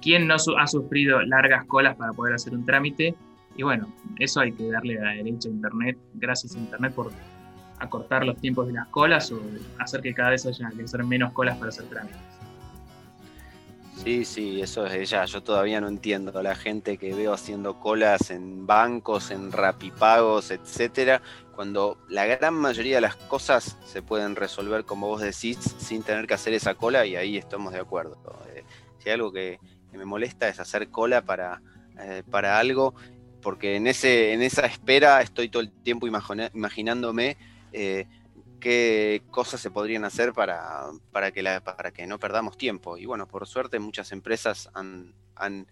¿quién 0.00 0.26
no 0.28 0.36
ha 0.36 0.66
sufrido 0.66 1.20
largas 1.22 1.64
colas 1.66 1.96
para 1.96 2.12
poder 2.12 2.34
hacer 2.34 2.54
un 2.54 2.64
trámite? 2.64 3.14
Y 3.56 3.62
bueno, 3.62 3.92
eso 4.18 4.40
hay 4.40 4.52
que 4.52 4.70
darle 4.70 4.98
a 4.98 5.04
la 5.04 5.10
derecha 5.12 5.48
a 5.48 5.52
Internet, 5.52 5.98
gracias 6.14 6.54
a 6.56 6.58
Internet 6.58 6.94
por 6.94 7.12
acortar 7.78 8.24
los 8.24 8.36
tiempos 8.38 8.66
de 8.68 8.74
las 8.74 8.88
colas 8.88 9.30
o 9.32 9.40
hacer 9.78 10.00
que 10.00 10.14
cada 10.14 10.30
vez 10.30 10.46
haya 10.46 10.70
que 10.70 10.84
hacer 10.84 11.04
menos 11.04 11.32
colas 11.32 11.56
para 11.58 11.68
hacer 11.68 11.84
trámites. 11.86 12.18
Sí, 14.02 14.24
sí, 14.24 14.60
eso 14.60 14.84
es 14.86 14.94
ella. 14.94 15.24
Yo 15.26 15.42
todavía 15.42 15.80
no 15.80 15.86
entiendo 15.86 16.42
la 16.42 16.56
gente 16.56 16.96
que 16.96 17.14
veo 17.14 17.32
haciendo 17.32 17.78
colas 17.78 18.30
en 18.30 18.66
bancos, 18.66 19.30
en 19.30 19.52
rapipagos, 19.52 20.50
etcétera, 20.50 21.22
cuando 21.54 21.98
la 22.08 22.26
gran 22.26 22.54
mayoría 22.54 22.96
de 22.96 23.00
las 23.02 23.14
cosas 23.14 23.78
se 23.84 24.02
pueden 24.02 24.34
resolver, 24.34 24.84
como 24.84 25.06
vos 25.06 25.20
decís, 25.20 25.58
sin 25.78 26.02
tener 26.02 26.26
que 26.26 26.34
hacer 26.34 26.52
esa 26.54 26.74
cola, 26.74 27.06
y 27.06 27.14
ahí 27.14 27.36
estamos 27.36 27.72
de 27.72 27.78
acuerdo. 27.78 28.16
Eh, 28.54 28.64
si 28.98 29.08
hay 29.08 29.14
algo 29.14 29.32
que, 29.32 29.60
me 29.92 30.06
molesta 30.06 30.48
es 30.48 30.58
hacer 30.58 30.88
cola 30.88 31.22
para, 31.22 31.60
eh, 32.00 32.22
para 32.28 32.58
algo, 32.58 32.94
porque 33.42 33.76
en, 33.76 33.86
ese, 33.86 34.32
en 34.32 34.42
esa 34.42 34.66
espera 34.66 35.20
estoy 35.20 35.48
todo 35.48 35.62
el 35.62 35.70
tiempo 35.70 36.06
imaginándome. 36.06 37.36
Eh, 37.72 38.06
qué 38.62 39.22
cosas 39.30 39.60
se 39.60 39.70
podrían 39.70 40.04
hacer 40.04 40.32
para, 40.32 40.84
para, 41.10 41.32
que, 41.32 41.42
para 41.42 41.90
que 41.90 42.06
no 42.06 42.18
perdamos 42.18 42.56
tiempo. 42.56 42.96
Y 42.96 43.06
bueno, 43.06 43.26
por 43.26 43.46
suerte 43.46 43.78
muchas 43.78 44.12
empresas 44.12 44.70
han, 44.74 45.66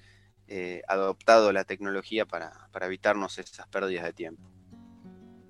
eh, 0.49 0.83
adoptado 0.89 1.53
la 1.53 1.63
tecnología 1.65 2.27
para, 2.27 2.53
evitarnos 2.83 3.39
esas 3.39 3.67
pérdidas 3.69 4.05
de 4.05 4.13
tiempo. 4.13 4.43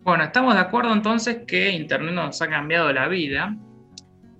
Bueno, 0.03 0.25
estamos 0.25 0.55
de 0.55 0.61
acuerdo 0.61 0.93
entonces 0.93 1.39
que 1.47 1.71
Internet 1.71 2.15
nos 2.15 2.41
ha 2.43 2.49
cambiado 2.49 2.93
la 2.93 3.09
vida 3.09 3.57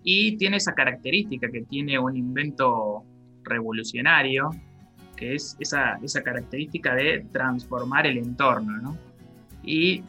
y 0.03 0.37
tiene 0.37 0.59
esa 0.59 0.75
característica 0.75 1.51
que 1.51 1.63
tiene 1.63 1.99
un 1.99 2.17
invento 2.17 3.05
revolucionario, 3.43 4.51
que 5.21 5.35
es 5.35 5.55
esa, 5.61 5.99
esa 6.03 6.23
característica 6.23 6.95
de 6.95 7.27
transformar 7.31 8.07
el 8.07 8.17
entorno. 8.17 8.73
¿no? 8.79 8.97
Y 9.63 10.03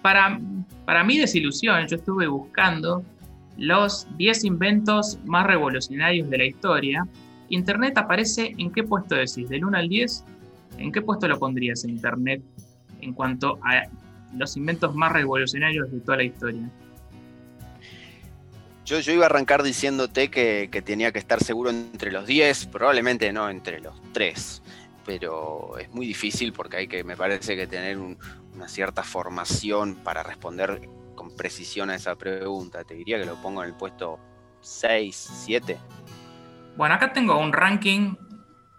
para, 0.00 0.40
para 0.86 1.04
mi 1.04 1.18
desilusión, 1.18 1.86
yo 1.86 1.96
estuve 1.96 2.26
buscando 2.26 3.04
los 3.58 4.08
10 4.16 4.44
inventos 4.44 5.18
más 5.26 5.46
revolucionarios 5.46 6.28
de 6.30 6.38
la 6.38 6.46
historia. 6.46 7.06
Internet 7.50 7.98
aparece 7.98 8.54
en 8.56 8.72
qué 8.72 8.82
puesto 8.82 9.14
decís, 9.14 9.46
del 9.50 9.66
1 9.66 9.76
al 9.76 9.88
10, 9.90 10.24
¿en 10.78 10.90
qué 10.90 11.02
puesto 11.02 11.28
lo 11.28 11.38
pondrías 11.38 11.84
en 11.84 11.90
Internet 11.90 12.42
en 13.02 13.12
cuanto 13.12 13.58
a 13.62 13.82
los 14.34 14.56
inventos 14.56 14.94
más 14.94 15.12
revolucionarios 15.12 15.92
de 15.92 16.00
toda 16.00 16.16
la 16.16 16.24
historia? 16.24 16.62
Yo, 18.84 18.98
yo 18.98 19.12
iba 19.12 19.24
a 19.24 19.26
arrancar 19.26 19.62
diciéndote 19.62 20.28
que, 20.28 20.68
que, 20.70 20.82
tenía 20.82 21.12
que 21.12 21.18
estar 21.18 21.42
seguro 21.42 21.70
entre 21.70 22.10
los 22.10 22.26
10, 22.26 22.66
probablemente 22.66 23.32
no 23.32 23.48
entre 23.48 23.80
los 23.80 23.94
3, 24.12 24.62
pero 25.06 25.78
es 25.78 25.88
muy 25.90 26.06
difícil 26.06 26.52
porque 26.52 26.78
hay 26.78 26.88
que, 26.88 27.04
me 27.04 27.16
parece 27.16 27.54
que 27.54 27.66
tener 27.68 27.98
un, 27.98 28.18
una 28.54 28.68
cierta 28.68 29.02
formación 29.02 29.96
para 29.96 30.22
responder 30.22 30.88
con 31.14 31.34
precisión 31.36 31.90
a 31.90 31.94
esa 31.94 32.16
pregunta. 32.16 32.84
Te 32.84 32.94
diría 32.94 33.18
que 33.18 33.26
lo 33.26 33.36
pongo 33.36 33.62
en 33.62 33.70
el 33.70 33.74
puesto 33.74 34.18
6, 34.60 35.30
7. 35.44 35.78
Bueno, 36.76 36.94
acá 36.94 37.12
tengo 37.12 37.38
un 37.38 37.52
ranking 37.52 38.14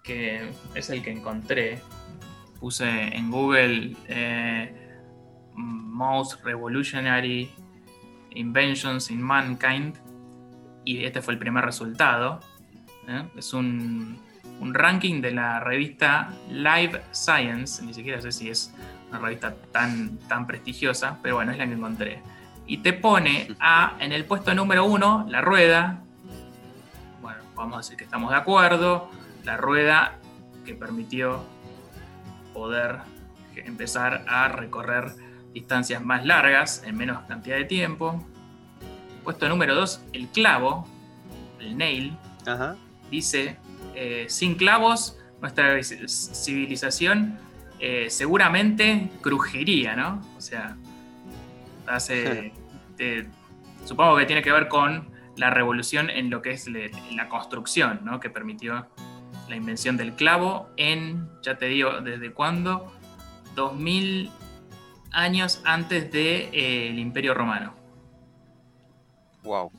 que 0.03 0.51
es 0.75 0.89
el 0.89 1.01
que 1.01 1.11
encontré. 1.11 1.81
Puse 2.59 2.85
en 2.87 3.29
Google 3.31 3.95
eh, 4.07 5.01
Most 5.55 6.43
Revolutionary 6.43 7.51
Inventions 8.35 9.09
in 9.11 9.21
Mankind 9.21 9.95
y 10.85 11.03
este 11.05 11.21
fue 11.21 11.33
el 11.33 11.39
primer 11.39 11.65
resultado. 11.65 12.39
¿eh? 13.07 13.23
Es 13.37 13.53
un, 13.53 14.19
un 14.59 14.73
ranking 14.73 15.21
de 15.21 15.31
la 15.31 15.59
revista 15.59 16.29
Live 16.49 17.01
Science, 17.11 17.83
ni 17.83 17.93
siquiera 17.93 18.21
sé 18.21 18.31
si 18.31 18.49
es 18.49 18.73
una 19.09 19.19
revista 19.19 19.53
tan, 19.71 20.17
tan 20.27 20.47
prestigiosa, 20.47 21.19
pero 21.21 21.35
bueno, 21.35 21.51
es 21.51 21.57
la 21.57 21.67
que 21.67 21.73
encontré. 21.73 22.21
Y 22.65 22.77
te 22.77 22.93
pone 22.93 23.55
a, 23.59 23.95
en 23.99 24.11
el 24.11 24.25
puesto 24.25 24.53
número 24.53 24.85
uno, 24.85 25.25
la 25.29 25.41
rueda. 25.41 26.01
Bueno, 27.21 27.39
vamos 27.55 27.75
a 27.75 27.77
decir 27.79 27.97
que 27.97 28.05
estamos 28.05 28.31
de 28.31 28.37
acuerdo. 28.37 29.09
La 29.43 29.57
rueda 29.57 30.17
que 30.65 30.73
permitió 30.73 31.43
poder 32.53 32.99
empezar 33.55 34.23
a 34.27 34.47
recorrer 34.47 35.11
distancias 35.53 36.03
más 36.03 36.25
largas 36.25 36.83
en 36.85 36.97
menos 36.97 37.23
cantidad 37.27 37.57
de 37.57 37.65
tiempo. 37.65 38.23
Puesto 39.23 39.47
número 39.47 39.75
dos, 39.75 40.03
el 40.11 40.27
clavo, 40.27 40.87
el 41.59 41.77
nail. 41.77 42.17
Dice, 43.09 43.57
eh, 43.95 44.25
sin 44.27 44.55
clavos, 44.55 45.17
nuestra 45.39 45.81
civilización 45.83 47.37
eh, 47.79 48.09
seguramente 48.09 49.09
crujiría, 49.21 49.95
¿no? 49.95 50.21
O 50.37 50.41
sea, 50.41 50.75
hace, 51.87 52.51
supongo 53.85 54.17
que 54.17 54.25
tiene 54.25 54.41
que 54.41 54.51
ver 54.51 54.67
con 54.67 55.09
la 55.37 55.49
revolución 55.49 56.09
en 56.09 56.29
lo 56.29 56.41
que 56.41 56.51
es 56.51 56.67
la 56.67 57.29
construcción, 57.29 58.01
¿no? 58.03 58.19
Que 58.19 58.29
permitió 58.29 58.87
la 59.47 59.55
invención 59.55 59.97
del 59.97 60.13
clavo 60.13 60.69
en, 60.77 61.29
ya 61.41 61.57
te 61.57 61.67
digo, 61.67 62.01
¿desde 62.01 62.31
cuándo? 62.31 62.93
2000 63.55 64.31
años 65.13 65.61
antes 65.63 66.11
del 66.11 66.11
de, 66.11 66.49
eh, 66.51 66.99
Imperio 66.99 67.33
Romano. 67.33 67.73
Wow. 69.43 69.71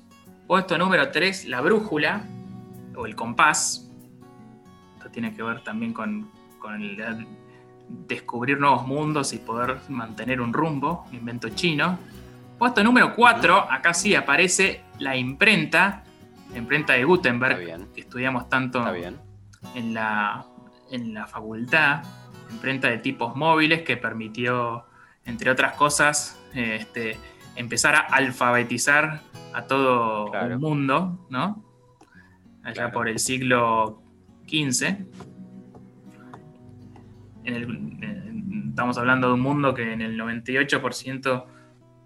Puesto 0.47 0.79
número 0.79 1.11
3, 1.11 1.47
la 1.47 1.61
brújula 1.61 2.25
o 2.97 3.07
el 3.07 3.15
compás. 3.15 3.91
Esto 4.97 5.11
tiene 5.11 5.35
que 5.35 5.43
ver 5.43 5.63
también 5.63 5.93
con, 5.93 6.31
con 6.59 6.81
el, 6.81 7.27
descubrir 7.89 8.59
nuevos 8.59 8.87
mundos 8.87 9.33
y 9.33 9.39
poder 9.39 9.79
mantener 9.89 10.41
un 10.41 10.53
rumbo, 10.53 11.07
invento 11.13 11.49
chino. 11.51 11.99
Puesto 12.59 12.85
número 12.85 13.15
4, 13.15 13.71
acá 13.71 13.93
sí 13.95 14.15
aparece 14.15 14.85
la 14.99 15.17
imprenta, 15.17 16.05
la 16.53 16.59
imprenta 16.59 16.93
de 16.93 17.05
Gutenberg, 17.05 17.93
que 17.93 18.03
estudiamos 18.03 18.49
tanto 18.49 18.85
en 19.75 19.95
la, 19.95 20.47
en 20.91 21.15
la 21.15 21.27
facultad, 21.27 22.03
imprenta 22.51 22.89
de 22.89 22.99
tipos 22.99 23.35
móviles 23.35 23.83
que 23.83 23.97
permitió, 23.97 24.87
entre 25.25 25.51
otras 25.51 25.75
cosas, 25.75 26.41
este, 26.55 27.19
empezar 27.57 27.95
a 27.95 28.01
alfabetizar 28.01 29.21
a 29.53 29.67
todo 29.67 30.33
el 30.35 30.59
mundo, 30.59 31.27
¿no? 31.31 31.65
Allá 32.63 32.91
por 32.91 33.09
el 33.09 33.19
siglo 33.19 34.03
XV 34.47 35.07
estamos 38.75 38.99
hablando 38.99 39.29
de 39.29 39.35
un 39.35 39.41
mundo 39.41 39.73
que 39.73 39.93
en 39.93 40.01
el 40.01 40.19
98% 40.19 41.47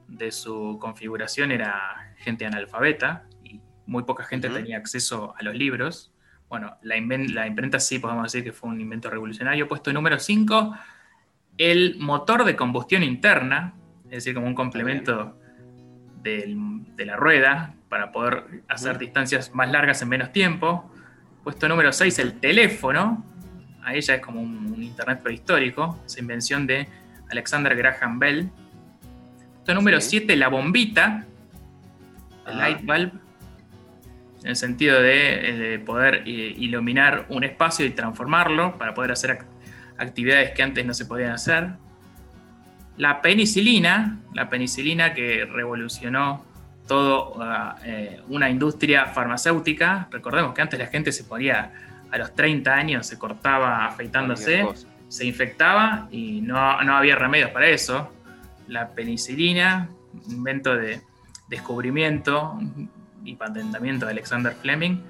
de 0.08 0.30
su 0.30 0.78
configuración 0.78 1.50
era 1.50 2.12
gente 2.18 2.44
analfabeta 2.44 3.24
y 3.42 3.62
muy 3.86 4.02
poca 4.02 4.24
gente 4.24 4.50
tenía 4.50 4.76
acceso 4.76 5.34
a 5.38 5.42
los 5.42 5.54
libros. 5.54 6.12
Bueno, 6.48 6.76
la, 6.82 6.96
imprenta 6.98 7.80
sí 7.80 7.98
podemos 7.98 8.24
decir 8.24 8.44
que 8.44 8.52
fue 8.52 8.68
un 8.68 8.80
invento 8.82 9.08
revolucionario. 9.08 9.66
Puesto 9.66 9.92
número 9.94 10.18
5, 10.18 10.76
el 11.58 11.96
motor 11.98 12.44
de 12.44 12.56
combustión 12.56 13.02
interna, 13.02 13.74
es 14.04 14.10
decir, 14.10 14.34
como 14.34 14.46
un 14.46 14.54
complemento 14.54 15.36
de 16.22 17.04
la 17.06 17.16
rueda 17.16 17.74
para 17.88 18.12
poder 18.12 18.62
hacer 18.68 18.98
distancias 18.98 19.54
más 19.54 19.70
largas 19.70 20.02
en 20.02 20.08
menos 20.08 20.32
tiempo. 20.32 20.90
Puesto 21.42 21.68
número 21.68 21.92
6, 21.92 22.18
el 22.18 22.40
teléfono, 22.40 23.24
a 23.82 23.94
ella 23.94 24.16
es 24.16 24.20
como 24.20 24.40
un, 24.40 24.68
Internet 24.78 25.20
prehistórico, 25.22 26.00
esa 26.06 26.20
invención 26.20 26.66
de 26.66 26.88
Alexander 27.30 27.74
Graham 27.76 28.18
Bell. 28.18 28.50
Punto 29.56 29.74
número 29.74 30.00
7, 30.00 30.34
la 30.36 30.48
bombita, 30.48 31.26
el 32.46 32.52
ah. 32.52 32.56
light 32.56 32.84
bulb, 32.84 33.12
en 34.42 34.48
el 34.48 34.56
sentido 34.56 35.00
de, 35.02 35.74
eh, 35.74 35.78
poder 35.78 36.22
eh, 36.26 36.54
iluminar 36.56 37.26
un 37.28 37.44
espacio 37.44 37.84
y 37.84 37.90
transformarlo 37.90 38.78
para 38.78 38.94
poder 38.94 39.12
hacer 39.12 39.30
actividades 39.98 40.52
que 40.52 40.62
antes 40.62 40.86
no 40.86 40.94
se 40.94 41.04
podían 41.04 41.32
hacer. 41.32 41.70
La 42.96 43.20
penicilina, 43.20 44.18
la 44.34 44.48
penicilina 44.48 45.14
que 45.14 45.44
revolucionó 45.44 46.44
toda 46.86 47.76
eh, 47.84 48.20
una 48.28 48.48
industria 48.48 49.06
farmacéutica. 49.06 50.08
Recordemos 50.10 50.54
que 50.54 50.62
antes 50.62 50.78
la 50.78 50.86
gente 50.86 51.12
se 51.12 51.24
ponía 51.24 51.70
a 52.10 52.18
los 52.18 52.34
30 52.34 52.74
años 52.74 53.06
se 53.06 53.18
cortaba 53.18 53.86
afeitándose, 53.86 54.66
se 55.08 55.26
infectaba 55.26 56.08
y 56.10 56.40
no, 56.40 56.58
había 56.58 57.16
remedios 57.16 57.50
para 57.50 57.68
eso. 57.68 58.10
La 58.66 58.88
penicilina, 58.88 59.88
invento 60.28 60.74
de 60.76 61.02
descubrimiento 61.48 62.58
y 63.24 63.36
patentamiento 63.36 64.06
de 64.06 64.12
Alexander 64.12 64.54
Fleming, 64.54 65.00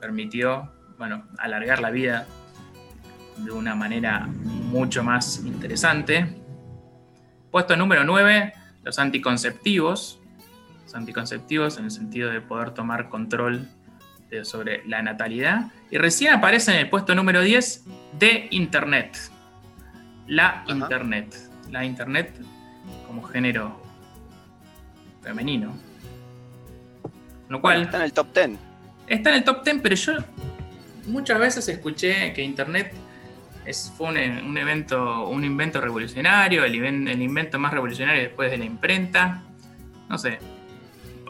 permitió 0.00 0.72
bueno, 0.98 1.26
alargar 1.38 1.80
la 1.80 1.90
vida 1.90 2.26
de 3.38 3.50
una 3.52 3.74
manera 3.74 4.26
mucho 4.26 5.02
más 5.02 5.42
interesante. 5.44 6.26
Puesto 7.50 7.76
número 7.76 8.04
9, 8.04 8.52
los 8.82 8.98
anticonceptivos. 8.98 10.20
Los 10.84 10.94
anticonceptivos 10.94 11.78
en 11.78 11.86
el 11.86 11.90
sentido 11.90 12.30
de 12.30 12.40
poder 12.40 12.70
tomar 12.70 13.08
control 13.08 13.68
sobre 14.42 14.86
la 14.86 15.02
natalidad. 15.02 15.72
Y 15.90 15.98
recién 15.98 16.34
aparece 16.34 16.72
en 16.72 16.78
el 16.78 16.90
puesto 16.90 17.14
número 17.14 17.40
10 17.40 17.84
de 18.18 18.48
Internet. 18.50 19.16
La 20.26 20.64
Internet. 20.68 21.34
La 21.70 21.84
Internet 21.84 22.34
como 23.06 23.22
género 23.22 23.80
femenino. 25.22 25.74
Lo 27.48 27.60
cual. 27.60 27.82
está 27.82 27.98
en 27.98 28.02
el 28.04 28.12
top 28.12 28.34
10. 28.34 28.50
Está 29.06 29.30
en 29.30 29.36
el 29.36 29.44
top 29.44 29.64
10, 29.64 29.78
pero 29.82 29.94
yo 29.94 30.12
muchas 31.06 31.38
veces 31.38 31.68
escuché 31.68 32.32
que 32.32 32.42
Internet 32.42 32.92
es, 33.66 33.92
fue 33.96 34.08
un, 34.08 34.56
evento, 34.56 35.28
un 35.28 35.44
invento 35.44 35.80
revolucionario, 35.80 36.64
el, 36.64 36.74
el, 37.08 37.22
invento 37.22 37.58
más 37.58 37.72
revolucionario 37.72 38.22
después 38.22 38.50
de 38.50 38.58
la 38.58 38.64
imprenta. 38.64 39.42
No 40.08 40.18
sé. 40.18 40.38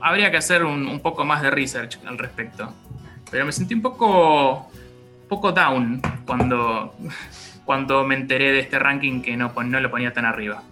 Habría 0.01 0.31
que 0.31 0.37
hacer 0.37 0.65
un, 0.65 1.01
poco 1.01 1.25
más 1.25 1.43
de 1.43 1.51
research 1.51 1.99
al 2.07 2.19
respecto. 2.19 2.73
Pero 3.31 3.45
me 3.45 3.53
sentí 3.53 3.75
un 3.75 3.83
poco, 3.83 4.71
poco 5.29 5.53
down 5.53 6.01
cuando, 6.27 6.95
cuando 7.65 8.05
me 8.05 8.15
enteré 8.15 8.53
de 8.53 8.61
este 8.61 8.79
ranking 8.79 9.23
que 9.23 9.37
no, 9.37 9.53
no 9.65 9.81
lo 9.81 9.91
ponía 9.91 10.13
tan 10.13 10.25
arriba. 10.25 10.63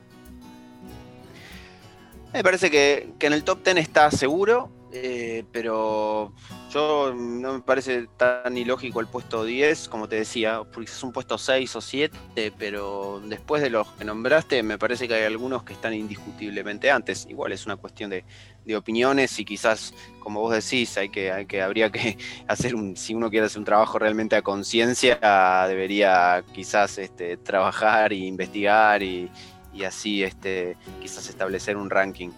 Me 2.32 2.42
parece 2.42 2.70
que, 2.70 3.10
que 3.18 3.26
en 3.26 3.32
el 3.32 3.44
top 3.44 3.64
10 3.64 3.76
está 3.78 4.10
seguro 4.10 4.70
eh, 4.96 5.44
pero 5.50 6.32
yo 6.74 7.14
no 7.14 7.52
me 7.52 7.60
parece 7.60 8.08
tan 8.16 8.58
ilógico 8.58 8.98
el 8.98 9.06
puesto 9.06 9.44
10, 9.44 9.88
como 9.88 10.08
te 10.08 10.16
decía, 10.16 10.60
es 10.82 11.02
un 11.04 11.12
puesto 11.12 11.38
6 11.38 11.76
o 11.76 11.80
7, 11.80 12.52
pero 12.58 13.22
después 13.24 13.62
de 13.62 13.70
los 13.70 13.86
que 13.92 14.04
nombraste, 14.04 14.60
me 14.64 14.76
parece 14.76 15.06
que 15.06 15.14
hay 15.14 15.22
algunos 15.22 15.62
que 15.62 15.72
están 15.72 15.94
indiscutiblemente 15.94 16.90
antes. 16.90 17.26
Igual 17.30 17.52
es 17.52 17.64
una 17.64 17.76
cuestión 17.76 18.10
de, 18.10 18.24
opiniones 18.76 19.38
y 19.38 19.44
quizás, 19.44 19.94
como 20.18 20.40
vos 20.40 20.54
decís, 20.54 20.96
hay 20.96 21.10
que, 21.10 21.30
hay 21.30 21.46
que, 21.46 21.62
habría 21.62 21.92
que 21.92 22.18
hacer 22.48 22.74
un, 22.74 22.96
si 22.96 23.14
uno 23.14 23.30
quiere 23.30 23.46
hacer 23.46 23.58
un 23.60 23.66
trabajo 23.66 23.98
realmente 23.98 24.34
a 24.34 24.42
conciencia, 24.42 25.18
debería 25.68 26.42
quizás 26.54 26.98
este, 26.98 27.36
trabajar 27.36 28.12
e 28.12 28.16
investigar 28.16 29.02
y, 29.02 29.30
y 29.72 29.84
así 29.84 30.24
este, 30.24 30.76
quizás 31.00 31.28
establecer 31.28 31.76
un 31.76 31.88
ranking. 31.88 32.30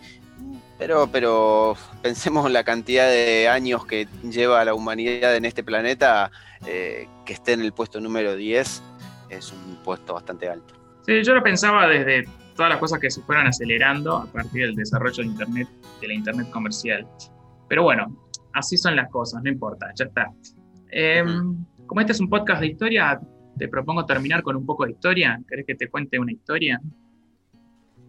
Pero, 0.78 1.08
pero 1.10 1.74
pensemos 2.02 2.46
en 2.46 2.52
la 2.52 2.64
cantidad 2.64 3.08
de 3.08 3.48
años 3.48 3.86
que 3.86 4.06
lleva 4.22 4.64
la 4.64 4.74
humanidad 4.74 5.34
en 5.34 5.46
este 5.46 5.64
planeta, 5.64 6.30
eh, 6.66 7.08
que 7.24 7.32
esté 7.32 7.52
en 7.54 7.62
el 7.62 7.72
puesto 7.72 8.00
número 8.00 8.36
10 8.36 8.82
es 9.30 9.52
un 9.52 9.76
puesto 9.82 10.14
bastante 10.14 10.48
alto. 10.48 10.74
Sí, 11.06 11.22
yo 11.22 11.34
lo 11.34 11.42
pensaba 11.42 11.86
desde 11.86 12.28
todas 12.54 12.70
las 12.70 12.78
cosas 12.78 12.98
que 12.98 13.10
se 13.10 13.22
fueron 13.22 13.46
acelerando 13.46 14.16
a 14.16 14.26
partir 14.26 14.66
del 14.66 14.74
desarrollo 14.74 15.22
de 15.22 15.28
Internet, 15.28 15.68
de 16.00 16.08
la 16.08 16.14
Internet 16.14 16.50
comercial. 16.50 17.06
Pero 17.68 17.84
bueno, 17.84 18.06
así 18.52 18.76
son 18.76 18.96
las 18.96 19.10
cosas, 19.10 19.42
no 19.42 19.50
importa, 19.50 19.90
ya 19.94 20.06
está. 20.06 20.30
Em, 20.90 21.64
como 21.86 22.00
este 22.00 22.12
es 22.12 22.20
un 22.20 22.28
podcast 22.28 22.60
de 22.60 22.68
historia, 22.68 23.20
te 23.58 23.68
propongo 23.68 24.04
terminar 24.04 24.42
con 24.42 24.56
un 24.56 24.66
poco 24.66 24.84
de 24.84 24.92
historia. 24.92 25.40
¿Querés 25.48 25.66
que 25.66 25.74
te 25.74 25.88
cuente 25.88 26.18
una 26.18 26.32
historia? 26.32 26.80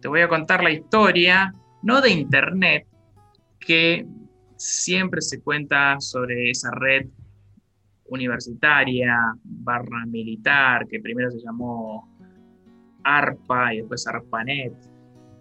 Te 0.00 0.08
voy 0.08 0.20
a 0.20 0.28
contar 0.28 0.62
la 0.62 0.70
historia 0.70 1.52
no 1.82 2.00
de 2.00 2.10
Internet, 2.10 2.86
que 3.58 4.06
siempre 4.56 5.20
se 5.20 5.40
cuenta 5.40 6.00
sobre 6.00 6.50
esa 6.50 6.70
red 6.72 7.06
universitaria 8.08 9.14
barra 9.44 10.06
militar, 10.06 10.86
que 10.88 11.00
primero 11.00 11.30
se 11.30 11.40
llamó 11.40 12.08
ARPA 13.04 13.74
y 13.74 13.78
después 13.78 14.06
ARPANET, 14.06 14.72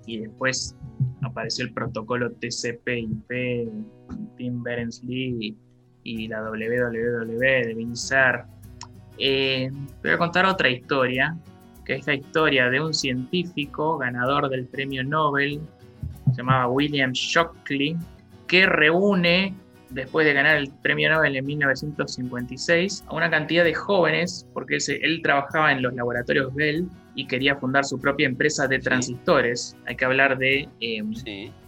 y 0.05 0.19
después 0.19 0.75
apareció 1.21 1.65
el 1.65 1.73
protocolo 1.73 2.31
TCP/IP, 2.31 3.69
Tim 4.37 4.63
Berners-Lee 4.63 5.57
y 6.03 6.27
la 6.27 6.41
WWW 6.43 7.39
de 7.39 7.73
Vincer. 7.75 8.43
Eh, 9.17 9.69
voy 10.01 10.11
a 10.11 10.17
contar 10.17 10.45
otra 10.45 10.69
historia, 10.69 11.37
que 11.83 11.95
es 11.95 12.07
la 12.07 12.15
historia 12.15 12.69
de 12.69 12.79
un 12.79 12.93
científico 12.93 13.97
ganador 13.97 14.49
del 14.49 14.67
premio 14.67 15.03
Nobel 15.03 15.61
se 16.37 16.43
llamaba 16.43 16.67
William 16.67 17.13
Shockley, 17.13 17.97
que 18.45 18.67
reúne, 18.67 19.55
después 19.89 20.23
de 20.23 20.33
ganar 20.33 20.57
el 20.57 20.71
premio 20.83 21.09
Nobel 21.09 21.35
en 21.35 21.43
1956, 21.47 23.05
a 23.07 23.15
una 23.15 23.31
cantidad 23.31 23.63
de 23.63 23.73
jóvenes, 23.73 24.47
porque 24.53 24.77
él, 25.01 25.21
trabajaba 25.23 25.71
en 25.71 25.81
los 25.81 25.95
laboratorios 25.95 26.53
Bell 26.53 26.87
y 27.15 27.25
quería 27.25 27.55
fundar 27.55 27.85
su 27.85 27.99
propia 27.99 28.27
empresa 28.27 28.67
de 28.67 28.77
transistores. 28.77 29.75
Hay 29.87 29.95
que 29.95 30.05
hablar 30.05 30.37
de 30.37 30.69
em, 30.79 31.11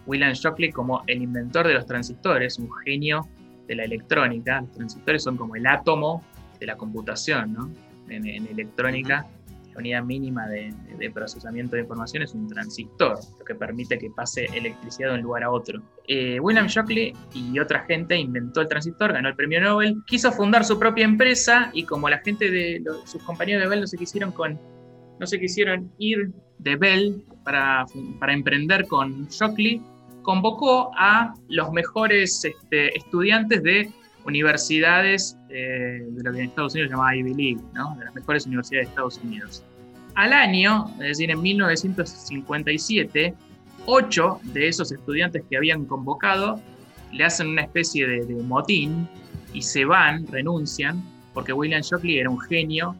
William 0.05 0.34
Shockley 0.34 0.71
como 0.71 1.01
el 1.08 1.23
inventor 1.23 1.67
de 1.67 1.73
los 1.73 1.88
transistores, 1.88 2.60
un 2.60 2.69
genio 2.86 3.27
de 3.67 3.75
la 3.75 3.86
electrónica. 3.86 4.62
Los 4.62 4.71
transistores 4.73 5.23
son 5.23 5.36
como 5.36 5.55
el 5.55 5.65
átomo 5.65 6.23
de 6.60 6.67
la 6.67 6.77
computación, 6.77 7.53
¿no? 7.53 7.71
En, 8.08 8.27
electrónica 8.27 9.25
unidad 9.79 10.03
mínima 10.03 10.47
de, 10.47 10.73
procesamiento 11.13 11.75
de 11.75 11.81
información 11.81 12.23
es 12.23 12.33
un 12.33 12.47
transistor, 12.47 13.17
lo 13.37 13.45
que 13.45 13.55
permite 13.55 13.97
que 13.97 14.09
pase 14.11 14.45
electricidad 14.53 15.09
de 15.09 15.15
un 15.15 15.21
lugar 15.21 15.43
a 15.43 15.51
otro. 15.51 15.81
Eh, 16.07 16.39
William 16.39 16.67
Shockley 16.67 17.13
y 17.33 17.59
otra 17.59 17.81
gente 17.81 18.15
inventó 18.15 18.61
el 18.61 18.67
transistor, 18.67 19.13
ganó 19.13 19.29
el 19.29 19.35
premio 19.35 19.59
Nobel, 19.61 19.97
quiso 20.05 20.31
fundar 20.31 20.63
su 20.63 20.77
propia 20.77 21.05
empresa 21.05 21.71
y 21.73 21.83
como 21.83 22.09
la 22.09 22.19
gente 22.19 22.49
de 22.51 22.83
sus 23.05 23.23
compañeros 23.23 23.63
de 23.63 23.69
Bell 23.69 23.81
no 23.81 23.87
se 23.87 23.97
quisieron 23.97 24.33
no 25.19 25.27
se 25.27 25.39
quisieron 25.39 25.91
ir 25.97 26.31
de 26.59 26.75
Bell 26.75 27.23
para, 27.43 27.85
para 28.19 28.33
emprender 28.33 28.87
con 28.87 29.27
Shockley, 29.27 29.81
convocó 30.21 30.91
a 30.97 31.33
los 31.47 31.71
mejores 31.71 32.45
este, 32.45 32.95
estudiantes 32.97 33.63
de 33.63 33.91
universidades 34.25 35.38
eh, 35.49 36.03
de 36.08 36.23
lo 36.23 36.32
que 36.32 36.39
en 36.39 36.45
Estados 36.45 36.73
Unidos 36.73 36.89
se 36.89 36.95
llama 36.95 37.15
Ivy 37.15 37.34
League, 37.34 37.62
¿no? 37.73 37.95
de 37.97 38.05
las 38.05 38.15
mejores 38.15 38.45
universidades 38.45 38.88
de 38.88 38.89
Estados 38.89 39.19
Unidos. 39.23 39.63
Al 40.15 40.34
año, 40.34 40.86
es 40.95 41.08
decir, 41.17 41.32
en 41.32 41.41
1957, 41.41 43.34
ocho 43.86 44.39
de 44.43 44.67
esos 44.67 44.91
estudiantes 44.91 45.43
que 45.49 45.58
habían 45.58 45.86
convocado 45.86 46.60
le 47.12 47.23
hacen 47.23 47.47
una 47.47 47.62
especie 47.62 48.08
de, 48.08 48.36
motín 48.43 49.08
y 49.53 49.62
se 49.62 49.86
van, 49.86 50.27
renuncian, 50.27 51.01
porque 51.34 51.53
William 51.53 51.82
Shockley 51.82 52.19
era 52.19 52.29
un 52.29 52.39
genio, 52.39 52.95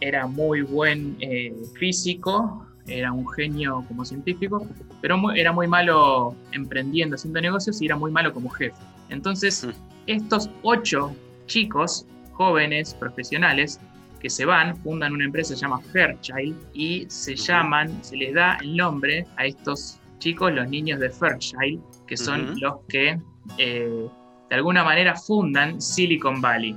era 0.00 0.26
muy 0.26 0.62
buen 0.62 1.16
eh, 1.20 1.54
físico, 1.78 2.66
era 2.86 3.12
un 3.12 3.28
genio 3.28 3.84
como 3.86 4.04
científico, 4.04 4.66
pero 5.00 5.32
era 5.34 5.52
muy 5.52 5.68
malo 5.68 6.34
emprendiendo, 6.50 7.14
haciendo 7.14 7.40
negocios 7.40 7.80
y 7.80 7.86
era 7.86 7.96
muy 7.96 8.10
malo 8.10 8.32
como 8.32 8.48
jefe. 8.48 8.74
Entonces, 9.12 9.64
mm. 9.64 9.70
estos 10.06 10.50
ocho 10.62 11.14
chicos, 11.46 12.06
jóvenes, 12.32 12.94
profesionales, 12.94 13.80
que 14.20 14.30
se 14.30 14.44
van, 14.44 14.76
fundan 14.78 15.12
una 15.12 15.24
empresa 15.24 15.52
que 15.52 15.56
se 15.56 15.62
llama 15.62 15.80
Fairchild 15.92 16.56
y 16.72 17.06
se 17.08 17.34
llaman, 17.34 18.02
se 18.04 18.16
les 18.16 18.34
da 18.34 18.56
el 18.62 18.76
nombre 18.76 19.26
a 19.36 19.46
estos 19.46 20.00
chicos, 20.18 20.52
los 20.52 20.68
niños 20.68 21.00
de 21.00 21.10
Fairchild, 21.10 21.82
que 22.06 22.16
son 22.16 22.58
los 22.60 22.76
que 22.88 23.18
eh, 23.58 24.08
de 24.48 24.54
alguna 24.54 24.84
manera 24.84 25.16
fundan 25.16 25.80
Silicon 25.80 26.40
Valley. 26.40 26.76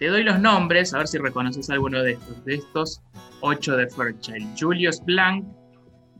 Te 0.00 0.08
doy 0.08 0.24
los 0.24 0.40
nombres, 0.40 0.92
a 0.92 0.98
ver 0.98 1.06
si 1.06 1.16
reconoces 1.18 1.70
alguno 1.70 2.02
de 2.02 2.12
estos, 2.12 2.44
de 2.44 2.54
estos 2.56 3.02
ocho 3.40 3.76
de 3.76 3.88
Fairchild. 3.88 4.58
Julius 4.58 5.00
Blank, 5.04 5.46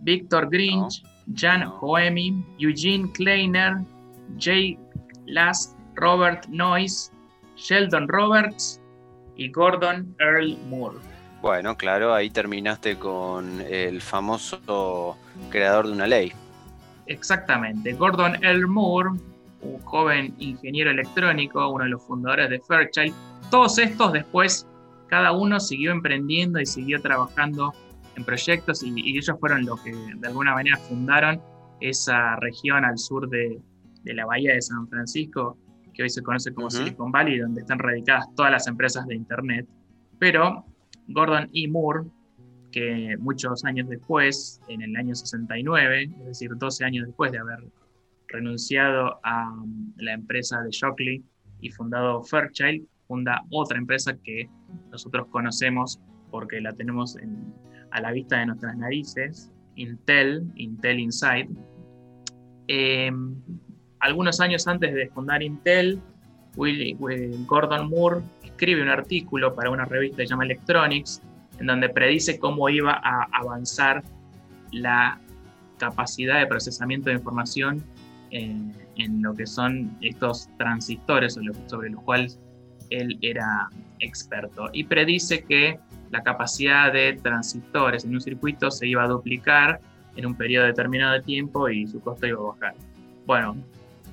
Victor 0.03 0.49
Grinch, 0.49 1.03
Jan 1.35 1.69
Hoemi, 1.81 2.45
Eugene 2.59 3.11
Kleiner, 3.13 3.79
Jay 4.39 4.79
Last, 5.27 5.77
Robert 5.95 6.47
Noyce, 6.49 7.11
Sheldon 7.57 8.09
Roberts 8.09 8.81
y 9.37 9.51
Gordon 9.51 10.15
Earl 10.19 10.57
Moore. 10.69 10.99
Bueno, 11.43 11.77
claro, 11.77 12.15
ahí 12.15 12.31
terminaste 12.31 12.99
con 12.99 13.61
el 13.61 14.01
famoso 14.01 15.17
creador 15.51 15.87
de 15.87 15.93
una 15.93 16.07
ley. 16.07 16.33
Exactamente, 17.07 17.93
Gordon 17.93 18.43
Earl 18.43 18.67
Moore, 18.67 19.11
un 19.61 19.79
joven 19.85 20.35
ingeniero 20.39 20.91
electrónico, 20.91 21.69
uno 21.69 21.85
de 21.85 21.91
los 21.91 22.03
fundadores 22.03 22.51
de 22.51 22.61
Fairchild. 22.61 23.15
Todos 23.51 23.79
estos 23.79 24.13
después, 24.13 24.67
cada 25.09 25.33
uno 25.33 25.61
siguió 25.61 25.93
emprendiendo 25.93 26.61
y 26.61 26.67
siguió 26.67 27.01
trabajando 27.01 27.73
en 28.17 28.25
proyectos 28.25 28.83
y, 28.83 29.17
ellos 29.17 29.31
fueron 29.39 29.65
los 29.65 29.81
que 29.83 29.93
de 29.93 30.27
alguna 30.27 30.55
manera 30.55 30.77
fundaron 30.79 31.41
esa 31.81 32.37
región 32.37 32.85
al 32.85 32.99
sur 32.99 33.29
de, 33.29 33.61
de 34.07 34.15
la 34.15 34.25
bahía 34.25 34.55
de 34.55 34.63
San 34.63 34.89
Francisco, 34.89 35.59
que 35.93 36.05
hoy 36.05 36.11
se 36.11 36.23
conoce 36.23 36.55
como 36.55 36.71
Silicon 36.71 37.11
Valley, 37.11 37.39
donde 37.39 37.63
están 37.63 37.79
radicadas 37.79 38.33
todas 38.37 38.53
las 38.53 38.67
empresas 38.69 39.07
de 39.07 39.17
Internet. 39.17 39.67
Pero 40.19 40.65
Gordon 41.09 41.51
E. 41.53 41.69
Moore, 41.69 42.05
que 42.71 43.17
muchos 43.19 43.65
años 43.65 43.89
después, 43.89 44.61
en 44.69 44.83
el 44.83 44.95
año 44.97 45.15
69, 45.15 46.05
es 46.05 46.27
decir, 46.27 46.51
12 46.57 46.85
años 46.85 47.07
después 47.07 47.33
de 47.33 47.39
haber 47.39 47.65
renunciado 48.29 49.19
a 49.25 49.53
um, 49.53 49.93
la 49.97 50.13
empresa 50.13 50.61
de 50.63 50.71
Shockley 50.71 51.25
y 51.61 51.71
fundado 51.71 52.23
Fairchild, 52.23 52.87
funda 53.09 53.43
otra 53.51 53.79
empresa 53.79 54.17
que 54.23 54.49
nosotros 54.91 55.27
conocemos 55.31 56.01
porque 56.31 56.61
la 56.61 56.73
tenemos 56.73 57.17
a 57.91 58.01
la 58.01 58.13
vista 58.13 58.39
de 58.39 58.47
nuestras 58.47 58.77
narices, 58.77 59.51
Intel, 59.77 60.45
Intel 60.57 61.01
Inside. 61.01 61.49
Eh, 62.69 63.11
algunos 64.07 64.41
años 64.41 64.67
antes 64.67 64.95
de 64.95 65.09
fundar 65.09 65.43
Intel, 65.43 66.01
Gordon 67.47 67.91
Moore 67.91 68.23
escribe 68.43 68.83
un 68.83 68.89
artículo 68.89 69.55
para 69.55 69.71
una 69.71 69.85
revista 69.85 70.19
que 70.19 70.27
se 70.27 70.31
llama 70.31 70.45
Electronics, 70.45 71.21
en 71.59 71.67
donde 71.67 71.89
predice 71.89 72.39
cómo 72.39 72.69
iba 72.69 72.93
a 72.93 73.27
avanzar 73.33 74.03
la 74.73 75.21
capacidad 75.79 76.39
de 76.39 76.47
procesamiento 76.47 77.11
de 77.11 77.17
información 77.17 77.83
en, 78.31 78.75
lo 79.21 79.35
que 79.35 79.47
son 79.47 79.97
estos 80.01 80.49
transistores 80.57 81.39
sobre 81.67 81.91
los 81.91 82.03
cuales 82.03 82.39
él 82.91 83.19
era 83.21 83.69
experto. 84.01 84.71
Y 84.73 84.85
predice 84.85 85.45
que 85.45 85.79
la 86.11 86.23
capacidad 86.23 86.93
de 86.93 87.19
transistores 87.23 88.05
en 88.05 88.15
un 88.15 88.21
circuito 88.21 88.71
se 88.71 88.87
iba 88.87 89.05
a 89.05 89.09
duplicar 89.09 89.81
en 90.17 90.25
un 90.25 90.35
periodo 90.35 90.67
determinado 90.67 91.13
de 91.15 91.23
tiempo 91.23 91.69
y 91.69 91.87
su 91.87 92.01
costo 92.01 92.27
iba 92.27 92.41
a 92.41 92.55
bajar. 92.55 92.75
Bueno, 93.27 93.57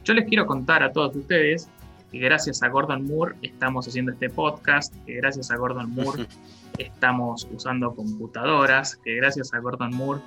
yo 0.03 0.13
les 0.13 0.25
quiero 0.25 0.45
contar 0.45 0.83
a 0.83 0.91
todos 0.91 1.15
ustedes 1.15 1.69
que 2.11 2.19
gracias 2.19 2.61
a 2.61 2.69
Gordon 2.69 3.05
Moore 3.07 3.35
estamos 3.41 3.87
haciendo 3.87 4.11
este 4.11 4.29
podcast, 4.29 4.93
que 5.05 5.15
gracias 5.15 5.49
a 5.49 5.57
Gordon 5.57 5.89
Moore 5.95 6.27
estamos 6.77 7.47
usando 7.51 7.95
computadoras, 7.95 8.97
que 8.97 9.15
gracias 9.15 9.53
a 9.53 9.59
Gordon 9.59 9.95
Moore 9.95 10.21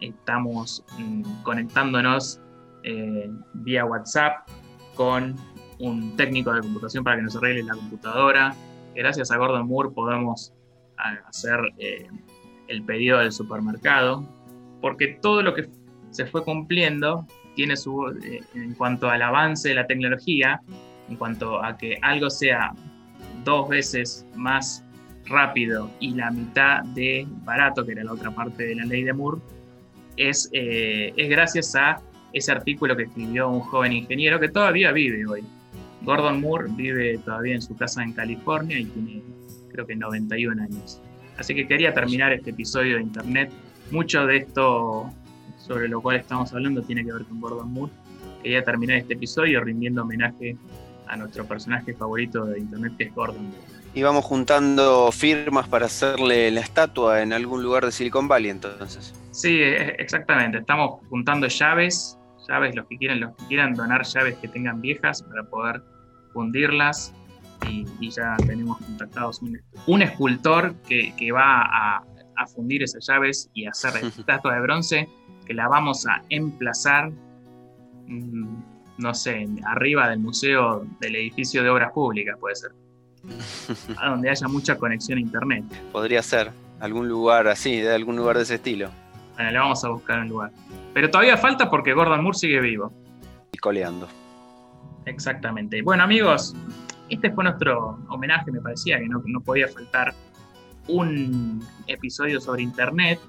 estamos 0.00 0.84
mm, 0.98 1.42
conectándonos 1.42 2.40
eh, 2.82 3.30
vía 3.54 3.84
WhatsApp 3.84 4.48
con 4.94 5.36
un 5.78 6.16
técnico 6.16 6.52
de 6.52 6.60
computación 6.60 7.04
para 7.04 7.16
que 7.16 7.22
nos 7.22 7.36
arregle 7.36 7.62
la 7.62 7.74
computadora. 7.74 8.54
Que 8.94 9.00
gracias 9.00 9.30
a 9.30 9.36
Gordon 9.36 9.66
Moore 9.66 9.90
podemos 9.90 10.52
hacer 11.26 11.60
eh, 11.78 12.08
el 12.68 12.82
pedido 12.84 13.18
del 13.18 13.32
supermercado, 13.32 14.26
porque 14.80 15.18
todo 15.20 15.42
lo 15.42 15.54
que 15.54 15.68
se 16.10 16.26
fue 16.26 16.42
cumpliendo 16.44 17.26
tiene 17.56 17.76
su, 17.76 18.06
eh, 18.22 18.42
en 18.54 18.74
cuanto 18.74 19.10
al 19.10 19.22
avance 19.22 19.70
de 19.70 19.74
la 19.74 19.86
tecnología, 19.86 20.60
en 21.08 21.16
cuanto 21.16 21.64
a 21.64 21.76
que 21.76 21.98
algo 22.02 22.30
sea 22.30 22.72
dos 23.44 23.68
veces 23.68 24.24
más 24.36 24.84
rápido 25.24 25.90
y 25.98 26.14
la 26.14 26.30
mitad 26.30 26.84
de 26.84 27.26
barato, 27.44 27.84
que 27.84 27.92
era 27.92 28.04
la 28.04 28.12
otra 28.12 28.30
parte 28.30 28.64
de 28.64 28.76
la 28.76 28.84
ley 28.84 29.02
de 29.02 29.12
Moore, 29.12 29.40
es, 30.16 30.48
eh, 30.52 31.12
es 31.16 31.28
gracias 31.28 31.74
a 31.74 32.00
ese 32.32 32.52
artículo 32.52 32.96
que 32.96 33.04
escribió 33.04 33.48
un 33.48 33.60
joven 33.60 33.92
ingeniero 33.92 34.38
que 34.38 34.48
todavía 34.48 34.92
vive 34.92 35.26
hoy. 35.26 35.42
Gordon 36.02 36.40
Moore 36.40 36.66
vive 36.70 37.18
todavía 37.18 37.54
en 37.54 37.62
su 37.62 37.74
casa 37.76 38.02
en 38.02 38.12
California 38.12 38.78
y 38.78 38.84
tiene 38.84 39.22
creo 39.72 39.86
que 39.86 39.96
91 39.96 40.62
años. 40.62 41.00
Así 41.38 41.54
que 41.54 41.66
quería 41.66 41.92
terminar 41.92 42.32
este 42.32 42.50
episodio 42.50 42.96
de 42.96 43.02
Internet. 43.02 43.50
Mucho 43.90 44.26
de 44.26 44.38
esto 44.38 45.12
sobre 45.66 45.88
lo 45.88 46.00
cual 46.00 46.16
estamos 46.16 46.52
hablando 46.52 46.82
tiene 46.82 47.04
que 47.04 47.12
ver 47.12 47.24
con 47.24 47.40
Gordon 47.40 47.72
Moore. 47.72 47.92
Quería 48.42 48.62
terminar 48.62 48.98
este 48.98 49.14
episodio 49.14 49.62
rindiendo 49.62 50.02
homenaje 50.02 50.56
a 51.08 51.16
nuestro 51.16 51.44
personaje 51.46 51.92
favorito 51.94 52.44
de 52.44 52.60
Internet, 52.60 52.92
que 52.96 53.04
es 53.04 53.14
Gordon 53.14 53.44
Moore. 53.44 53.76
Y 53.94 54.02
vamos 54.02 54.24
juntando 54.24 55.10
firmas 55.10 55.68
para 55.68 55.86
hacerle 55.86 56.50
la 56.50 56.60
estatua 56.60 57.22
en 57.22 57.32
algún 57.32 57.62
lugar 57.62 57.84
de 57.84 57.92
Silicon 57.92 58.28
Valley, 58.28 58.50
entonces. 58.50 59.14
Sí, 59.30 59.58
e, 59.58 59.96
exactamente. 59.98 60.58
Estamos 60.58 61.00
juntando 61.08 61.48
llaves, 61.48 62.18
llaves 62.48 62.74
los 62.76 62.86
que 62.86 62.98
quieran, 62.98 63.20
los 63.20 63.34
que 63.36 63.46
quieran 63.46 63.74
donar 63.74 64.04
llaves 64.04 64.36
que 64.36 64.48
tengan 64.48 64.80
viejas 64.80 65.22
para 65.22 65.44
poder 65.44 65.82
fundirlas. 66.32 67.12
Y, 67.68 68.10
ya 68.10 68.36
tenemos 68.46 68.78
contactados 68.78 69.40
un, 69.86 70.02
escultor 70.02 70.74
que, 70.82 71.32
va 71.32 71.62
a, 71.62 72.04
a, 72.36 72.46
fundir 72.46 72.82
esas 72.82 73.06
llaves 73.06 73.50
y 73.54 73.66
hacer 73.66 73.94
la 73.94 74.08
estatua 74.08 74.54
de 74.54 74.60
bronce 74.60 75.08
que 75.46 75.54
la 75.54 75.68
vamos 75.68 76.06
a 76.06 76.22
emplazar, 76.28 77.10
mm, 78.06 78.56
no 78.98 79.14
sé, 79.14 79.48
arriba 79.64 80.08
del 80.10 80.18
museo 80.18 80.86
del 81.00 81.16
edificio 81.16 81.62
de 81.62 81.70
obras 81.70 81.92
públicas, 81.92 82.36
puede 82.38 82.56
ser. 82.56 82.72
A 83.98 84.10
donde 84.10 84.30
haya 84.30 84.46
mucha 84.48 84.76
conexión 84.76 85.18
a 85.18 85.20
internet. 85.20 85.64
Podría 85.90 86.22
ser, 86.22 86.50
algún 86.80 87.08
lugar 87.08 87.48
así, 87.48 87.80
de 87.80 87.94
algún 87.94 88.16
lugar 88.16 88.36
de 88.36 88.42
ese 88.42 88.56
estilo. 88.56 88.90
Bueno, 89.34 89.50
le 89.50 89.58
vamos 89.58 89.84
a 89.84 89.88
buscar 89.88 90.20
un 90.20 90.28
lugar. 90.28 90.50
Pero 90.94 91.10
todavía 91.10 91.36
falta 91.36 91.68
porque 91.68 91.92
Gordon 91.92 92.22
Moore 92.22 92.38
sigue 92.38 92.60
vivo. 92.60 92.92
Y 93.52 93.58
coleando. 93.58 94.08
Exactamente. 95.06 95.82
Bueno, 95.82 96.04
amigos, 96.04 96.54
este 97.08 97.30
fue 97.30 97.44
nuestro 97.44 97.98
homenaje, 98.08 98.50
me 98.50 98.60
parecía 98.60 98.98
que 98.98 99.08
no, 99.08 99.22
no 99.24 99.40
podía 99.40 99.68
faltar 99.68 100.14
un 100.88 101.64
episodio 101.86 102.40
sobre 102.40 102.62
internet, 102.62 103.20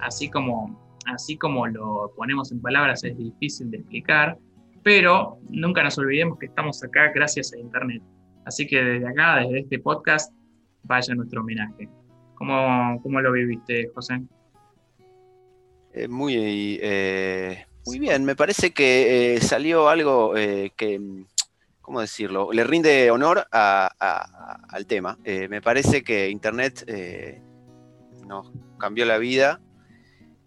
así 0.00 0.30
como 0.30 0.83
así 1.06 1.36
como 1.36 1.66
lo 1.66 2.12
ponemos 2.16 2.52
en 2.52 2.60
palabras 2.60 3.04
es 3.04 3.16
difícil 3.16 3.70
de 3.70 3.78
explicar, 3.78 4.38
pero 4.82 5.38
nunca 5.50 5.82
nos 5.82 5.96
olvidemos 5.98 6.38
que 6.38 6.46
estamos 6.46 6.82
acá 6.84 7.10
gracias 7.14 7.52
a 7.52 7.58
Internet. 7.58 8.02
Así 8.44 8.66
que 8.66 8.82
desde 8.82 9.08
acá, 9.08 9.36
desde 9.36 9.60
este 9.60 9.78
podcast, 9.78 10.32
vaya 10.82 11.14
nuestro 11.14 11.40
homenaje. 11.40 11.88
¿Cómo, 12.34 13.00
cómo 13.02 13.20
lo 13.20 13.32
viviste, 13.32 13.88
José? 13.94 14.20
Eh, 15.94 16.08
muy, 16.08 16.78
eh, 16.82 17.64
muy 17.86 17.98
bien, 18.00 18.24
me 18.24 18.34
parece 18.34 18.72
que 18.72 19.36
eh, 19.36 19.40
salió 19.40 19.88
algo 19.88 20.34
que, 20.34 21.24
¿cómo 21.80 22.00
decirlo? 22.00 22.52
Le 22.52 22.64
rinde 22.64 23.10
honor 23.12 23.46
al 23.50 24.86
tema. 24.86 25.16
me 25.24 25.62
parece 25.62 26.02
que 26.02 26.28
Internet 26.30 26.84
nos 28.26 28.50
cambió 28.78 29.04
la 29.04 29.18
vida 29.18 29.60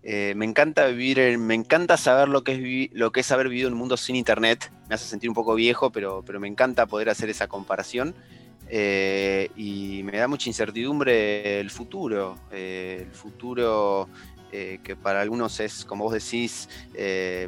eh, 0.09 0.35
me 0.37 0.45
encanta 0.45 0.87
vivir, 0.87 1.37
me 1.37 1.53
encanta 1.53 1.97
saber 1.97 2.29
lo 2.29 2.41
que, 2.41 2.53
es 2.53 2.97
lo 2.97 3.11
que 3.11 3.19
es 3.19 3.31
haber 3.33 3.49
vivido 3.49 3.67
en 3.67 3.73
un 3.73 3.79
mundo 3.79 3.97
sin 3.97 4.15
internet. 4.15 4.71
Me 4.87 4.95
hace 4.95 5.05
sentir 5.05 5.29
un 5.29 5.33
poco 5.33 5.53
viejo, 5.53 5.91
pero, 5.91 6.23
pero 6.25 6.39
me 6.39 6.47
encanta 6.47 6.85
poder 6.85 7.09
hacer 7.09 7.29
esa 7.29 7.47
comparación. 7.49 8.15
Eh, 8.69 9.49
y 9.57 10.03
me 10.03 10.17
da 10.17 10.29
mucha 10.29 10.47
incertidumbre 10.47 11.59
el 11.59 11.69
futuro. 11.69 12.37
Eh, 12.51 12.99
el 13.01 13.11
futuro 13.11 14.07
que 14.49 14.95
para 14.95 15.21
algunos 15.21 15.59
es, 15.59 15.83
como 15.83 16.05
vos 16.05 16.13
decís, 16.13 16.69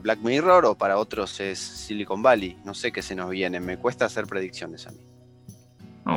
Black 0.03 0.19
Mirror 0.19 0.65
o 0.65 0.75
para 0.75 0.97
otros 0.97 1.39
es 1.39 1.57
Silicon 1.57 2.21
Valley. 2.21 2.57
No 2.65 2.73
sé 2.73 2.91
qué 2.91 3.01
se 3.01 3.15
nos 3.15 3.29
viene. 3.29 3.61
Me 3.61 3.77
cuesta 3.77 4.03
hacer 4.03 4.27
predicciones 4.27 4.85
a 4.85 4.91
mí. 4.91 4.99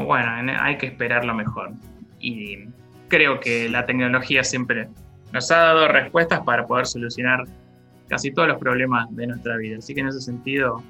bueno, 0.05 0.53
hay 0.61 0.77
que 0.77 0.87
esperar 0.87 1.25
lo 1.25 1.35
mejor. 1.35 1.71
Y 2.19 2.65
creo 3.07 3.39
que 3.39 3.69
la 3.69 3.87
tecnología 3.87 4.43
siempre 4.43 4.89
nos 5.33 5.51
ha 5.51 5.57
dado 5.57 5.89
respuestas 5.89 6.41
para 6.41 6.67
poder 6.67 6.87
solucionar 6.87 7.45
casi 8.09 8.31
todos 8.31 8.49
los 8.49 8.59
problemas 8.59 9.15
de 9.17 9.27
nuestra 9.27 9.57
vida. 9.57 9.79
Así 9.79 9.95
que 9.95 10.01
en 10.01 10.09
ese 10.09 10.21
sentido 10.21 10.83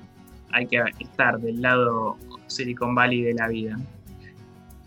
hay 0.53 0.67
que 0.67 0.83
estar 0.99 1.39
del 1.39 1.63
lado 1.63 2.17
Silicon 2.49 2.95
Valley 2.95 3.23
de 3.23 3.35
la 3.35 3.49
vida. 3.49 3.79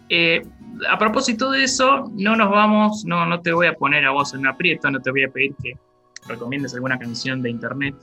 Eh, 0.09 0.45
a 0.89 0.99
propósito 0.99 1.51
de 1.51 1.63
eso, 1.63 2.11
no 2.13 2.35
nos 2.35 2.49
vamos, 2.51 3.05
no, 3.05 3.25
no 3.25 3.41
te 3.41 3.53
voy 3.53 3.67
a 3.67 3.73
poner 3.73 4.05
a 4.05 4.11
vos 4.11 4.33
en 4.33 4.41
un 4.41 4.47
aprieto, 4.47 4.91
no 4.91 4.99
te 4.99 5.09
voy 5.09 5.23
a 5.23 5.29
pedir 5.29 5.55
que 5.63 5.73
recomiendes 6.27 6.73
alguna 6.73 6.99
canción 6.99 7.41
de 7.41 7.49
internet, 7.49 7.95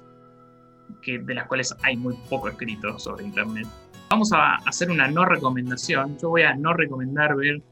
que, 1.02 1.18
de 1.18 1.34
las 1.34 1.46
cuales 1.46 1.74
hay 1.82 1.96
muy 1.96 2.14
poco 2.28 2.48
escrito 2.48 2.98
sobre 2.98 3.24
internet. 3.24 3.66
Vamos 4.10 4.32
a 4.32 4.56
hacer 4.66 4.90
una 4.90 5.08
no 5.08 5.24
recomendación. 5.24 6.18
Yo 6.18 6.30
voy 6.30 6.42
a 6.42 6.54
no 6.54 6.72
recomendar 6.72 7.36
ver 7.36 7.62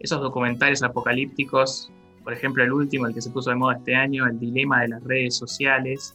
esos 0.00 0.20
documentales 0.20 0.82
apocalípticos 0.82 1.90
por 2.24 2.32
ejemplo, 2.32 2.64
el 2.64 2.72
último, 2.72 3.06
el 3.06 3.14
que 3.14 3.20
se 3.20 3.30
puso 3.30 3.50
de 3.50 3.56
moda 3.56 3.76
este 3.76 3.94
año, 3.94 4.26
el 4.26 4.40
dilema 4.40 4.80
de 4.80 4.88
las 4.88 5.04
redes 5.04 5.36
sociales, 5.36 6.14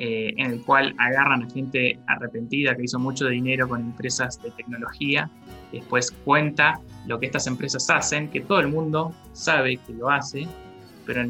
eh, 0.00 0.34
en 0.36 0.52
el 0.52 0.62
cual 0.62 0.94
agarran 0.98 1.44
a 1.44 1.50
gente 1.50 1.98
arrepentida 2.06 2.76
que 2.76 2.84
hizo 2.84 2.98
mucho 2.98 3.26
dinero 3.26 3.68
con 3.68 3.80
empresas 3.80 4.40
de 4.42 4.50
tecnología, 4.50 5.30
después 5.72 6.10
cuenta 6.24 6.80
lo 7.06 7.18
que 7.18 7.26
estas 7.26 7.46
empresas 7.46 7.88
hacen, 7.88 8.28
que 8.28 8.40
todo 8.40 8.60
el 8.60 8.68
mundo 8.68 9.14
sabe 9.32 9.76
que 9.78 9.92
lo 9.94 10.10
hace, 10.10 10.46
pero 11.06 11.22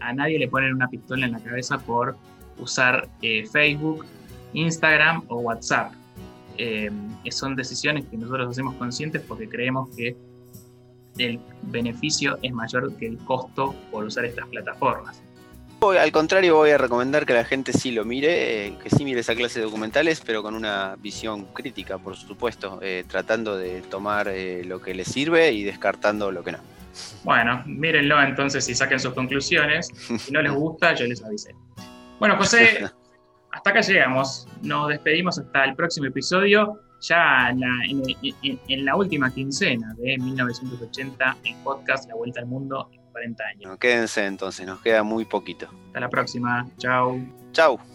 a 0.00 0.12
nadie 0.12 0.38
le 0.38 0.48
ponen 0.48 0.74
una 0.74 0.88
pistola 0.88 1.26
en 1.26 1.32
la 1.32 1.40
cabeza 1.40 1.78
por 1.78 2.16
usar 2.58 3.08
eh, 3.22 3.46
Facebook, 3.50 4.04
Instagram 4.52 5.24
o 5.28 5.38
WhatsApp. 5.38 5.92
Eh, 6.56 6.90
son 7.30 7.56
decisiones 7.56 8.04
que 8.06 8.16
nosotros 8.16 8.50
hacemos 8.50 8.74
conscientes 8.76 9.22
porque 9.22 9.48
creemos 9.48 9.88
que 9.96 10.16
el 11.18 11.40
beneficio 11.62 12.38
es 12.42 12.52
mayor 12.52 12.94
que 12.96 13.06
el 13.06 13.18
costo 13.18 13.74
por 13.90 14.04
usar 14.04 14.24
estas 14.24 14.48
plataformas. 14.48 15.22
Al 15.80 16.12
contrario, 16.12 16.56
voy 16.56 16.70
a 16.70 16.78
recomendar 16.78 17.26
que 17.26 17.34
la 17.34 17.44
gente 17.44 17.74
sí 17.74 17.90
lo 17.90 18.06
mire, 18.06 18.68
eh, 18.68 18.74
que 18.82 18.88
sí 18.88 19.04
mire 19.04 19.20
esa 19.20 19.34
clase 19.34 19.58
de 19.58 19.66
documentales, 19.66 20.22
pero 20.24 20.42
con 20.42 20.54
una 20.54 20.96
visión 20.96 21.44
crítica, 21.52 21.98
por 21.98 22.16
supuesto, 22.16 22.78
eh, 22.80 23.04
tratando 23.06 23.58
de 23.58 23.82
tomar 23.82 24.28
eh, 24.28 24.64
lo 24.64 24.80
que 24.80 24.94
les 24.94 25.08
sirve 25.08 25.52
y 25.52 25.62
descartando 25.62 26.32
lo 26.32 26.42
que 26.42 26.52
no. 26.52 26.58
Bueno, 27.22 27.62
mírenlo 27.66 28.22
entonces 28.22 28.66
y 28.70 28.74
saquen 28.74 28.98
sus 28.98 29.12
conclusiones. 29.12 29.90
Si 30.18 30.32
no 30.32 30.40
les 30.40 30.52
gusta, 30.52 30.94
yo 30.94 31.06
les 31.06 31.22
avisé. 31.22 31.54
Bueno, 32.18 32.38
José, 32.38 32.88
hasta 33.52 33.70
acá 33.70 33.80
llegamos. 33.82 34.48
Nos 34.62 34.88
despedimos 34.88 35.38
hasta 35.38 35.64
el 35.64 35.74
próximo 35.74 36.06
episodio 36.06 36.80
ya 37.08 37.50
en 37.50 38.84
la, 38.84 38.96
última 38.96 39.32
quincena 39.32 39.94
de 39.98 40.18
1980 40.18 41.36
en 41.44 41.56
podcast 41.62 42.08
La 42.08 42.14
Vuelta 42.14 42.40
al 42.40 42.46
Mundo 42.46 42.88
en 42.92 43.00
40 43.12 43.44
años. 43.44 43.78
quédense 43.78 44.26
entonces, 44.26 44.66
nos 44.66 44.80
queda 44.80 45.02
muy 45.02 45.24
poquito. 45.24 45.68
Hasta 45.86 46.00
la 46.00 46.08
próxima, 46.08 46.66
chao. 46.78 47.20
Chao. 47.52 47.93